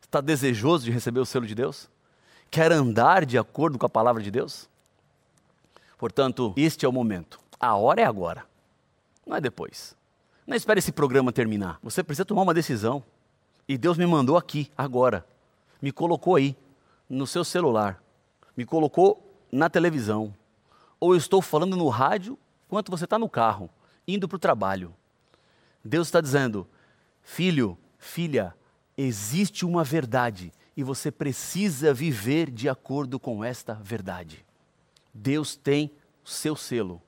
Está 0.00 0.20
desejoso 0.20 0.84
de 0.84 0.90
receber 0.90 1.20
o 1.20 1.26
selo 1.26 1.46
de 1.46 1.54
Deus? 1.54 1.88
Quer 2.50 2.70
andar 2.70 3.24
de 3.24 3.38
acordo 3.38 3.78
com 3.78 3.86
a 3.86 3.88
palavra 3.88 4.22
de 4.22 4.30
Deus? 4.30 4.68
Portanto, 5.98 6.52
este 6.56 6.84
é 6.84 6.88
o 6.88 6.92
momento. 6.92 7.40
A 7.58 7.76
hora 7.76 8.00
é 8.00 8.04
agora. 8.04 8.44
Não 9.26 9.36
é 9.36 9.40
depois. 9.40 9.96
Não 10.46 10.56
espere 10.56 10.80
esse 10.80 10.92
programa 10.92 11.32
terminar. 11.32 11.78
Você 11.82 12.02
precisa 12.02 12.24
tomar 12.24 12.42
uma 12.42 12.52
decisão. 12.52 13.02
E 13.68 13.78
Deus 13.78 13.96
me 13.96 14.06
mandou 14.06 14.36
aqui, 14.36 14.70
agora. 14.76 15.26
Me 15.80 15.92
colocou 15.92 16.36
aí, 16.36 16.56
no 17.08 17.26
seu 17.26 17.44
celular. 17.44 18.02
Me 18.56 18.64
colocou 18.64 19.22
na 19.50 19.68
televisão. 19.68 20.34
Ou 20.98 21.14
eu 21.14 21.18
estou 21.18 21.40
falando 21.42 21.76
no 21.76 21.88
rádio 21.88 22.38
enquanto 22.66 22.90
você 22.90 23.04
está 23.04 23.18
no 23.18 23.28
carro, 23.28 23.68
indo 24.06 24.28
para 24.28 24.36
o 24.36 24.40
trabalho. 24.40 24.94
Deus 25.84 26.08
está 26.08 26.20
dizendo: 26.20 26.66
Filho, 27.22 27.76
filha, 27.98 28.54
existe 28.96 29.64
uma 29.64 29.84
verdade 29.84 30.52
e 30.76 30.82
você 30.82 31.10
precisa 31.10 31.92
viver 31.92 32.50
de 32.50 32.68
acordo 32.68 33.18
com 33.20 33.44
esta 33.44 33.74
verdade. 33.74 34.44
Deus 35.12 35.54
tem 35.54 35.90
o 36.24 36.28
seu 36.28 36.56
selo 36.56 37.02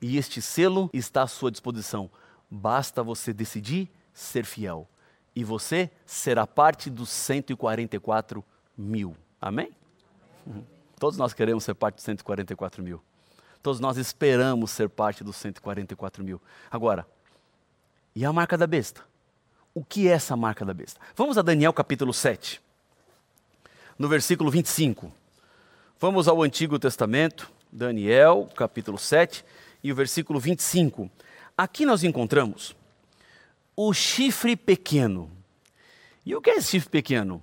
e 0.00 0.16
este 0.16 0.40
selo 0.40 0.88
está 0.92 1.22
à 1.22 1.26
sua 1.26 1.50
disposição. 1.50 2.10
Basta 2.50 3.02
você 3.02 3.32
decidir 3.32 3.90
ser 4.12 4.44
fiel 4.44 4.88
e 5.40 5.44
você 5.44 5.90
será 6.04 6.46
parte 6.46 6.90
dos 6.90 7.08
144 7.08 8.44
mil. 8.76 9.16
Amém? 9.40 9.70
Todos 10.98 11.18
nós 11.18 11.32
queremos 11.32 11.64
ser 11.64 11.72
parte 11.72 11.94
dos 11.94 12.04
144 12.04 12.82
mil. 12.82 13.02
Todos 13.62 13.80
nós 13.80 13.96
esperamos 13.96 14.70
ser 14.70 14.90
parte 14.90 15.24
dos 15.24 15.36
144 15.36 16.22
mil. 16.22 16.42
Agora, 16.70 17.06
e 18.14 18.22
a 18.22 18.30
marca 18.34 18.58
da 18.58 18.66
besta? 18.66 19.02
O 19.72 19.82
que 19.82 20.08
é 20.08 20.10
essa 20.12 20.36
marca 20.36 20.62
da 20.62 20.74
besta? 20.74 21.00
Vamos 21.16 21.38
a 21.38 21.42
Daniel 21.42 21.72
capítulo 21.72 22.12
7, 22.12 22.60
no 23.98 24.10
versículo 24.10 24.50
25. 24.50 25.10
Vamos 25.98 26.28
ao 26.28 26.42
Antigo 26.42 26.78
Testamento, 26.78 27.50
Daniel 27.72 28.46
capítulo 28.54 28.98
7 28.98 29.42
e 29.82 29.90
o 29.90 29.94
versículo 29.94 30.38
25. 30.38 31.10
Aqui 31.56 31.86
nós 31.86 32.04
encontramos 32.04 32.76
o 33.82 33.94
chifre 33.94 34.56
pequeno. 34.56 35.30
E 36.26 36.36
o 36.36 36.40
que 36.42 36.50
é 36.50 36.56
esse 36.56 36.72
chifre 36.72 36.90
pequeno? 36.90 37.42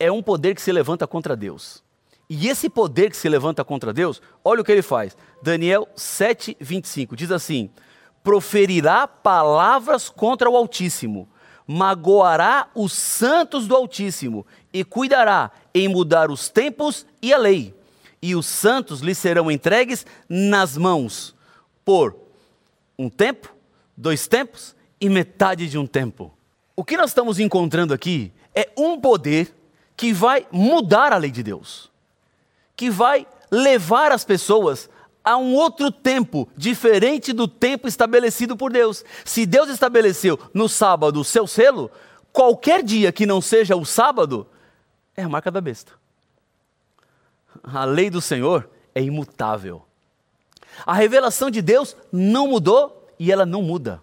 É 0.00 0.10
um 0.10 0.22
poder 0.22 0.54
que 0.54 0.62
se 0.62 0.72
levanta 0.72 1.06
contra 1.06 1.36
Deus. 1.36 1.84
E 2.30 2.48
esse 2.48 2.70
poder 2.70 3.10
que 3.10 3.16
se 3.16 3.28
levanta 3.28 3.62
contra 3.62 3.92
Deus, 3.92 4.22
olha 4.42 4.62
o 4.62 4.64
que 4.64 4.72
ele 4.72 4.80
faz. 4.80 5.14
Daniel 5.42 5.86
7, 5.94 6.56
25 6.58 7.14
diz 7.14 7.30
assim: 7.30 7.68
proferirá 8.24 9.06
palavras 9.06 10.08
contra 10.08 10.48
o 10.48 10.56
Altíssimo, 10.56 11.28
magoará 11.66 12.70
os 12.74 12.94
santos 12.94 13.68
do 13.68 13.76
Altíssimo 13.76 14.46
e 14.72 14.82
cuidará 14.82 15.50
em 15.74 15.88
mudar 15.88 16.30
os 16.30 16.48
tempos 16.48 17.04
e 17.20 17.34
a 17.34 17.38
lei. 17.38 17.74
E 18.22 18.34
os 18.34 18.46
santos 18.46 19.00
lhe 19.00 19.14
serão 19.14 19.50
entregues 19.50 20.06
nas 20.26 20.74
mãos 20.74 21.34
por 21.84 22.16
um 22.98 23.10
tempo, 23.10 23.54
dois 23.94 24.26
tempos 24.26 24.74
metade 25.08 25.68
de 25.68 25.78
um 25.78 25.86
tempo. 25.86 26.32
O 26.74 26.84
que 26.84 26.96
nós 26.96 27.10
estamos 27.10 27.38
encontrando 27.38 27.94
aqui 27.94 28.32
é 28.54 28.68
um 28.76 29.00
poder 29.00 29.54
que 29.96 30.12
vai 30.12 30.46
mudar 30.50 31.12
a 31.12 31.16
lei 31.16 31.30
de 31.30 31.42
Deus, 31.42 31.90
que 32.76 32.90
vai 32.90 33.26
levar 33.50 34.12
as 34.12 34.24
pessoas 34.24 34.90
a 35.24 35.36
um 35.36 35.54
outro 35.54 35.90
tempo, 35.90 36.48
diferente 36.56 37.32
do 37.32 37.48
tempo 37.48 37.88
estabelecido 37.88 38.56
por 38.56 38.72
Deus. 38.72 39.04
Se 39.24 39.44
Deus 39.44 39.68
estabeleceu 39.68 40.38
no 40.54 40.68
sábado 40.68 41.20
o 41.20 41.24
seu 41.24 41.46
selo, 41.46 41.90
qualquer 42.32 42.82
dia 42.82 43.10
que 43.10 43.26
não 43.26 43.40
seja 43.40 43.74
o 43.74 43.84
sábado, 43.84 44.46
é 45.16 45.22
a 45.22 45.28
marca 45.28 45.50
da 45.50 45.60
besta. 45.60 45.92
A 47.64 47.84
lei 47.84 48.10
do 48.10 48.20
Senhor 48.20 48.70
é 48.94 49.02
imutável. 49.02 49.82
A 50.84 50.94
revelação 50.94 51.50
de 51.50 51.62
Deus 51.62 51.96
não 52.12 52.48
mudou 52.48 53.10
e 53.18 53.32
ela 53.32 53.46
não 53.46 53.62
muda. 53.62 54.02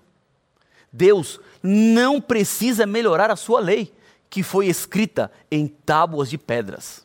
Deus 0.94 1.40
não 1.64 2.22
precisa 2.22 2.86
melhorar 2.86 3.32
a 3.32 3.36
sua 3.36 3.60
lei, 3.60 3.92
que 4.30 4.44
foi 4.44 4.68
escrita 4.68 5.32
em 5.50 5.68
tábuas 5.68 6.30
de 6.30 6.38
pedras. 6.38 7.04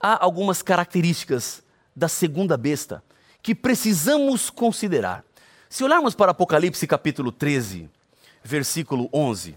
Há 0.00 0.24
algumas 0.24 0.62
características 0.62 1.62
da 1.94 2.08
segunda 2.08 2.56
besta 2.56 3.02
que 3.42 3.54
precisamos 3.54 4.48
considerar. 4.48 5.24
Se 5.68 5.84
olharmos 5.84 6.14
para 6.14 6.30
Apocalipse 6.30 6.86
capítulo 6.86 7.30
13, 7.30 7.90
versículo 8.42 9.10
11, 9.12 9.56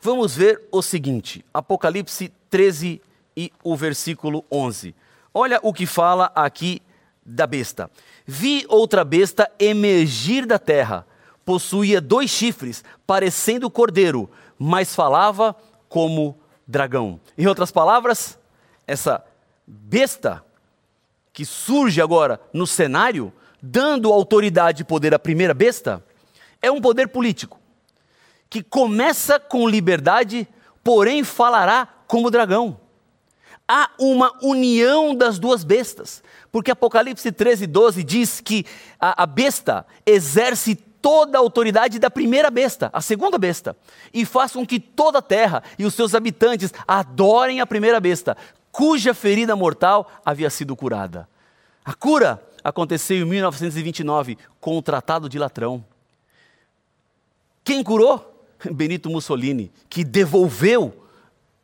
vamos 0.00 0.34
ver 0.34 0.66
o 0.72 0.82
seguinte: 0.82 1.44
Apocalipse 1.54 2.32
13 2.50 3.00
e 3.36 3.52
o 3.62 3.76
versículo 3.76 4.44
11. 4.50 4.94
Olha 5.32 5.60
o 5.62 5.72
que 5.72 5.86
fala 5.86 6.32
aqui 6.34 6.82
da 7.24 7.46
besta. 7.46 7.90
Vi 8.24 8.64
outra 8.68 9.04
besta 9.04 9.50
emergir 9.58 10.46
da 10.46 10.58
terra. 10.58 11.06
Possuía 11.46 12.00
dois 12.00 12.30
chifres, 12.30 12.84
parecendo 13.06 13.70
cordeiro, 13.70 14.28
mas 14.58 14.94
falava 14.94 15.56
como 15.88 16.38
dragão. 16.66 17.18
Em 17.38 17.46
outras 17.46 17.70
palavras, 17.70 18.38
essa 18.86 19.24
besta 19.66 20.44
que 21.32 21.44
surge 21.44 22.02
agora 22.02 22.40
no 22.52 22.66
cenário, 22.66 23.32
dando 23.62 24.12
autoridade 24.12 24.82
e 24.82 24.84
poder 24.84 25.14
à 25.14 25.18
primeira 25.18 25.54
besta, 25.54 26.04
é 26.60 26.70
um 26.70 26.80
poder 26.80 27.08
político, 27.08 27.60
que 28.50 28.62
começa 28.62 29.38
com 29.38 29.68
liberdade, 29.68 30.48
porém 30.82 31.22
falará 31.22 31.86
como 32.08 32.30
dragão. 32.30 32.80
Há 33.68 33.90
uma 33.98 34.32
união 34.42 35.14
das 35.14 35.38
duas 35.38 35.62
bestas, 35.62 36.22
porque 36.50 36.70
Apocalipse 36.70 37.30
13, 37.30 37.66
12 37.66 38.02
diz 38.02 38.40
que 38.40 38.64
a, 38.98 39.24
a 39.24 39.26
besta 39.26 39.86
exerce 40.04 40.76
toda 41.06 41.38
a 41.38 41.40
autoridade 41.40 42.00
da 42.00 42.10
primeira 42.10 42.50
besta, 42.50 42.90
a 42.92 43.00
segunda 43.00 43.38
besta, 43.38 43.76
e 44.12 44.24
faz 44.24 44.50
com 44.50 44.66
que 44.66 44.80
toda 44.80 45.20
a 45.20 45.22
terra 45.22 45.62
e 45.78 45.84
os 45.84 45.94
seus 45.94 46.16
habitantes 46.16 46.74
adorem 46.84 47.60
a 47.60 47.66
primeira 47.66 48.00
besta, 48.00 48.36
cuja 48.72 49.14
ferida 49.14 49.54
mortal 49.54 50.10
havia 50.24 50.50
sido 50.50 50.74
curada. 50.74 51.28
A 51.84 51.94
cura 51.94 52.44
aconteceu 52.64 53.18
em 53.18 53.24
1929 53.24 54.36
com 54.60 54.76
o 54.76 54.82
Tratado 54.82 55.28
de 55.28 55.38
Latrão. 55.38 55.84
Quem 57.62 57.84
curou? 57.84 58.44
Benito 58.72 59.08
Mussolini, 59.08 59.70
que 59.88 60.02
devolveu 60.02 61.06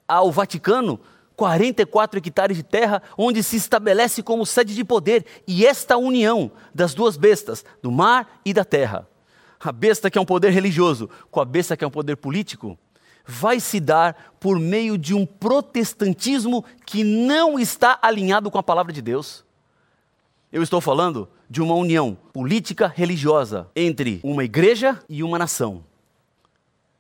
ao 0.07 0.31
Vaticano 0.31 1.01
44 1.35 2.19
hectares 2.21 2.57
de 2.57 2.63
terra, 2.63 3.03
onde 3.19 3.43
se 3.43 3.57
estabelece 3.57 4.23
como 4.23 4.47
sede 4.47 4.73
de 4.73 4.85
poder, 4.85 5.27
e 5.49 5.67
esta 5.67 5.97
união 5.97 6.53
das 6.73 6.95
duas 6.95 7.17
bestas, 7.17 7.65
do 7.83 7.91
mar 7.91 8.41
e 8.45 8.55
da 8.55 8.65
terra, 8.65 9.09
a 9.63 9.73
besta 9.73 10.11
que 10.11 10.19
é 10.19 10.21
um 10.21 10.27
poder 10.27 10.51
religioso 10.51 11.09
com 11.31 11.41
a 11.41 11.45
besta 11.45 11.77
que 11.77 11.85
é 11.85 11.87
um 11.87 11.91
poder 11.91 12.17
político, 12.17 12.79
vai 13.25 13.61
se 13.61 13.79
dar 13.79 14.35
por 14.41 14.59
meio 14.59 14.99
de 14.99 15.15
um 15.15 15.25
protestantismo 15.25 16.65
que 16.85 17.05
não 17.05 17.59
está 17.59 17.99
alinhado 18.03 18.51
com 18.51 18.59
a 18.59 18.63
palavra 18.63 18.93
de 18.93 19.01
Deus. 19.01 19.45
Eu 20.53 20.63
estou 20.63 20.81
falando 20.81 21.29
de 21.49 21.63
uma 21.63 21.75
união 21.75 22.17
política 22.33 22.87
religiosa 22.89 23.71
entre 23.77 24.21
uma 24.23 24.45
igreja 24.45 25.01
e 25.09 25.23
uma 25.23 25.39
nação. 25.39 25.85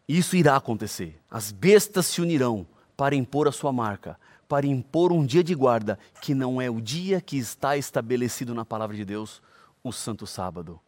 Isso 0.08 0.36
irá 0.36 0.56
acontecer. 0.56 1.18
As 1.30 1.50
bestas 1.50 2.06
se 2.06 2.20
unirão 2.20 2.66
para 2.96 3.14
impor 3.14 3.48
a 3.48 3.52
sua 3.52 3.72
marca, 3.72 4.18
para 4.48 4.66
impor 4.66 5.12
um 5.12 5.24
dia 5.24 5.42
de 5.42 5.54
guarda 5.54 5.98
que 6.20 6.34
não 6.34 6.60
é 6.60 6.70
o 6.70 6.80
dia 6.80 7.20
que 7.20 7.36
está 7.36 7.76
estabelecido 7.76 8.54
na 8.54 8.64
palavra 8.64 8.96
de 8.96 9.04
Deus, 9.04 9.42
o 9.82 9.92
Santo 9.92 10.26
Sábado. 10.26 10.78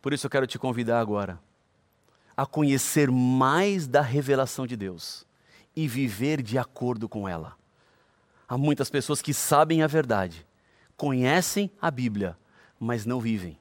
Por 0.00 0.12
isso 0.12 0.26
eu 0.26 0.30
quero 0.30 0.46
te 0.46 0.58
convidar 0.58 1.00
agora 1.00 1.38
a 2.36 2.46
conhecer 2.46 3.10
mais 3.10 3.86
da 3.86 4.00
revelação 4.00 4.66
de 4.66 4.74
Deus 4.74 5.26
e 5.76 5.86
viver 5.86 6.42
de 6.42 6.56
acordo 6.56 7.06
com 7.06 7.28
ela. 7.28 7.54
Há 8.48 8.56
muitas 8.56 8.88
pessoas 8.88 9.20
que 9.20 9.34
sabem 9.34 9.82
a 9.82 9.86
verdade, 9.86 10.46
conhecem 10.96 11.70
a 11.80 11.90
Bíblia, 11.90 12.38
mas 12.78 13.04
não 13.04 13.20
vivem. 13.20 13.58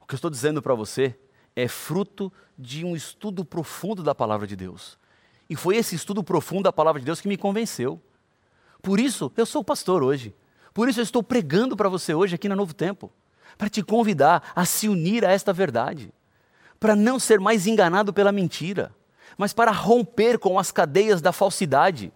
O 0.00 0.06
que 0.06 0.14
eu 0.14 0.16
estou 0.16 0.30
dizendo 0.30 0.62
para 0.62 0.74
você 0.74 1.18
é 1.54 1.68
fruto 1.68 2.32
de 2.58 2.82
um 2.82 2.96
estudo 2.96 3.44
profundo 3.44 4.02
da 4.02 4.14
palavra 4.14 4.46
de 4.46 4.56
Deus. 4.56 4.98
E 5.48 5.54
foi 5.54 5.76
esse 5.76 5.94
estudo 5.94 6.24
profundo 6.24 6.62
da 6.62 6.72
palavra 6.72 6.98
de 6.98 7.04
Deus 7.04 7.20
que 7.20 7.28
me 7.28 7.36
convenceu. 7.36 8.00
Por 8.80 8.98
isso, 8.98 9.30
eu 9.36 9.44
sou 9.44 9.62
pastor 9.62 10.02
hoje. 10.02 10.34
Por 10.72 10.88
isso, 10.88 11.00
eu 11.00 11.04
estou 11.04 11.22
pregando 11.22 11.76
para 11.76 11.90
você 11.90 12.14
hoje 12.14 12.34
aqui 12.34 12.48
na 12.48 12.56
Novo 12.56 12.72
Tempo 12.72 13.12
para 13.56 13.68
te 13.68 13.82
convidar 13.82 14.52
a 14.54 14.64
se 14.64 14.88
unir 14.88 15.24
a 15.24 15.30
esta 15.30 15.52
verdade 15.52 16.12
para 16.78 16.94
não 16.94 17.18
ser 17.18 17.40
mais 17.40 17.66
enganado 17.66 18.12
pela 18.12 18.32
mentira, 18.32 18.94
mas 19.36 19.52
para 19.52 19.70
romper 19.70 20.38
com 20.38 20.58
as 20.58 20.70
cadeias 20.70 21.20
da 21.20 21.32
falsidade 21.32 22.12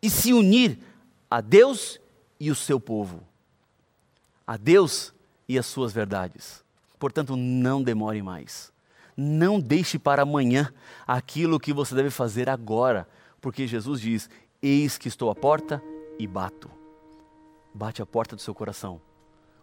e 0.00 0.08
se 0.08 0.32
unir 0.32 0.78
a 1.30 1.40
Deus 1.40 2.00
e 2.38 2.50
o 2.50 2.54
seu 2.54 2.78
povo, 2.78 3.22
a 4.46 4.56
Deus 4.56 5.12
e 5.48 5.58
as 5.58 5.66
suas 5.66 5.92
verdades. 5.92 6.64
Portanto, 6.98 7.36
não 7.36 7.82
demore 7.82 8.22
mais. 8.22 8.72
Não 9.16 9.58
deixe 9.58 9.98
para 9.98 10.22
amanhã 10.22 10.72
aquilo 11.06 11.58
que 11.58 11.72
você 11.72 11.94
deve 11.94 12.10
fazer 12.10 12.48
agora, 12.48 13.08
porque 13.40 13.66
Jesus 13.66 14.00
diz: 14.00 14.30
Eis 14.62 14.96
que 14.96 15.08
estou 15.08 15.28
à 15.30 15.34
porta 15.34 15.82
e 16.18 16.26
bato. 16.26 16.70
Bate 17.74 18.00
a 18.00 18.06
porta 18.06 18.36
do 18.36 18.42
seu 18.42 18.54
coração. 18.54 19.00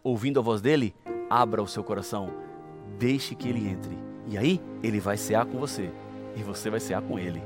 Ouvindo 0.06 0.40
a 0.40 0.44
voz 0.44 0.62
dele, 0.62 0.94
abra 1.28 1.64
o 1.64 1.68
seu 1.68 1.84
coração. 1.84 2.30
Deixe 3.00 3.34
que 3.34 3.50
ele 3.50 3.68
entre 3.68 3.98
e 4.28 4.38
aí 4.38 4.62
ele 4.84 5.00
vai 5.00 5.18
cear 5.18 5.48
com 5.48 5.58
você 5.58 5.90
e 6.36 6.44
você 6.44 6.70
vai 6.70 6.80
cear 6.80 7.02
com 7.02 7.18
ele 7.18 7.42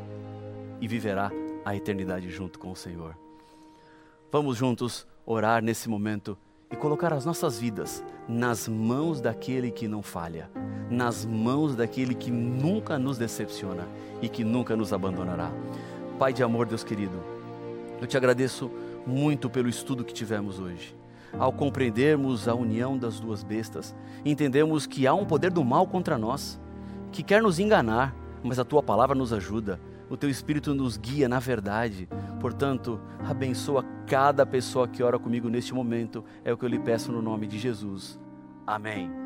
e 0.81 0.85
viverá 0.85 1.31
a 1.63 1.73
eternidade 1.73 2.29
junto 2.29 2.59
com 2.59 2.69
o 2.69 2.75
Senhor. 2.75 3.17
Vamos 4.29 4.57
juntos 4.57 5.07
orar 5.25 5.63
nesse 5.63 5.87
momento 5.87 6.37
e 6.69 6.75
colocar 6.75 7.13
as 7.13 7.23
nossas 7.23 7.57
vidas 7.57 8.03
nas 8.27 8.67
mãos 8.67 9.21
daquele 9.21 9.71
que 9.71 9.87
não 9.87 10.03
falha, 10.03 10.51
nas 10.89 11.25
mãos 11.25 11.77
daquele 11.77 12.13
que 12.13 12.29
nunca 12.29 12.99
nos 12.99 13.17
decepciona 13.17 13.87
e 14.21 14.27
que 14.27 14.43
nunca 14.43 14.75
nos 14.75 14.91
abandonará. 14.91 15.49
Pai 16.19 16.33
de 16.33 16.43
amor, 16.43 16.65
Deus 16.65 16.83
querido, 16.83 17.23
eu 18.01 18.05
te 18.05 18.17
agradeço 18.17 18.69
muito 19.07 19.49
pelo 19.49 19.69
estudo 19.69 20.03
que 20.03 20.13
tivemos 20.13 20.59
hoje. 20.59 20.98
Ao 21.37 21.51
compreendermos 21.51 22.47
a 22.47 22.55
união 22.55 22.97
das 22.97 23.19
duas 23.19 23.43
bestas, 23.43 23.95
entendemos 24.25 24.85
que 24.85 25.05
há 25.05 25.13
um 25.13 25.25
poder 25.25 25.51
do 25.51 25.63
mal 25.63 25.87
contra 25.87 26.17
nós 26.17 26.59
que 27.11 27.23
quer 27.23 27.41
nos 27.41 27.59
enganar, 27.59 28.15
mas 28.43 28.59
a 28.59 28.65
tua 28.65 28.81
palavra 28.81 29.15
nos 29.15 29.33
ajuda. 29.33 29.79
O 30.09 30.17
teu 30.17 30.29
espírito 30.29 30.73
nos 30.73 30.97
guia 30.97 31.29
na 31.29 31.39
verdade. 31.39 32.07
Portanto, 32.39 32.99
abençoa 33.27 33.83
cada 34.07 34.45
pessoa 34.45 34.87
que 34.87 35.03
ora 35.03 35.19
comigo 35.19 35.49
neste 35.49 35.73
momento. 35.73 36.23
É 36.43 36.51
o 36.51 36.57
que 36.57 36.65
eu 36.65 36.69
lhe 36.69 36.79
peço 36.79 37.11
no 37.11 37.21
nome 37.21 37.45
de 37.45 37.59
Jesus. 37.59 38.19
Amém. 38.65 39.18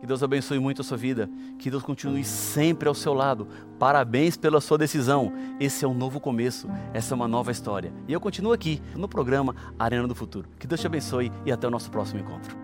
Que 0.00 0.06
Deus 0.06 0.22
abençoe 0.22 0.58
muito 0.58 0.80
a 0.80 0.84
sua 0.84 0.96
vida. 0.96 1.28
Que 1.58 1.70
Deus 1.70 1.82
continue 1.82 2.24
sempre 2.24 2.88
ao 2.88 2.94
seu 2.94 3.12
lado. 3.12 3.46
Parabéns 3.78 4.36
pela 4.36 4.60
sua 4.60 4.78
decisão. 4.78 5.32
Esse 5.60 5.84
é 5.84 5.88
um 5.88 5.94
novo 5.94 6.18
começo. 6.18 6.68
Essa 6.92 7.14
é 7.14 7.16
uma 7.16 7.28
nova 7.28 7.52
história. 7.52 7.92
E 8.08 8.12
eu 8.12 8.20
continuo 8.20 8.52
aqui 8.52 8.82
no 8.96 9.08
programa 9.08 9.54
Arena 9.78 10.08
do 10.08 10.14
Futuro. 10.14 10.48
Que 10.58 10.66
Deus 10.66 10.80
te 10.80 10.86
abençoe 10.86 11.30
e 11.44 11.52
até 11.52 11.66
o 11.66 11.70
nosso 11.70 11.90
próximo 11.90 12.20
encontro. 12.20 12.59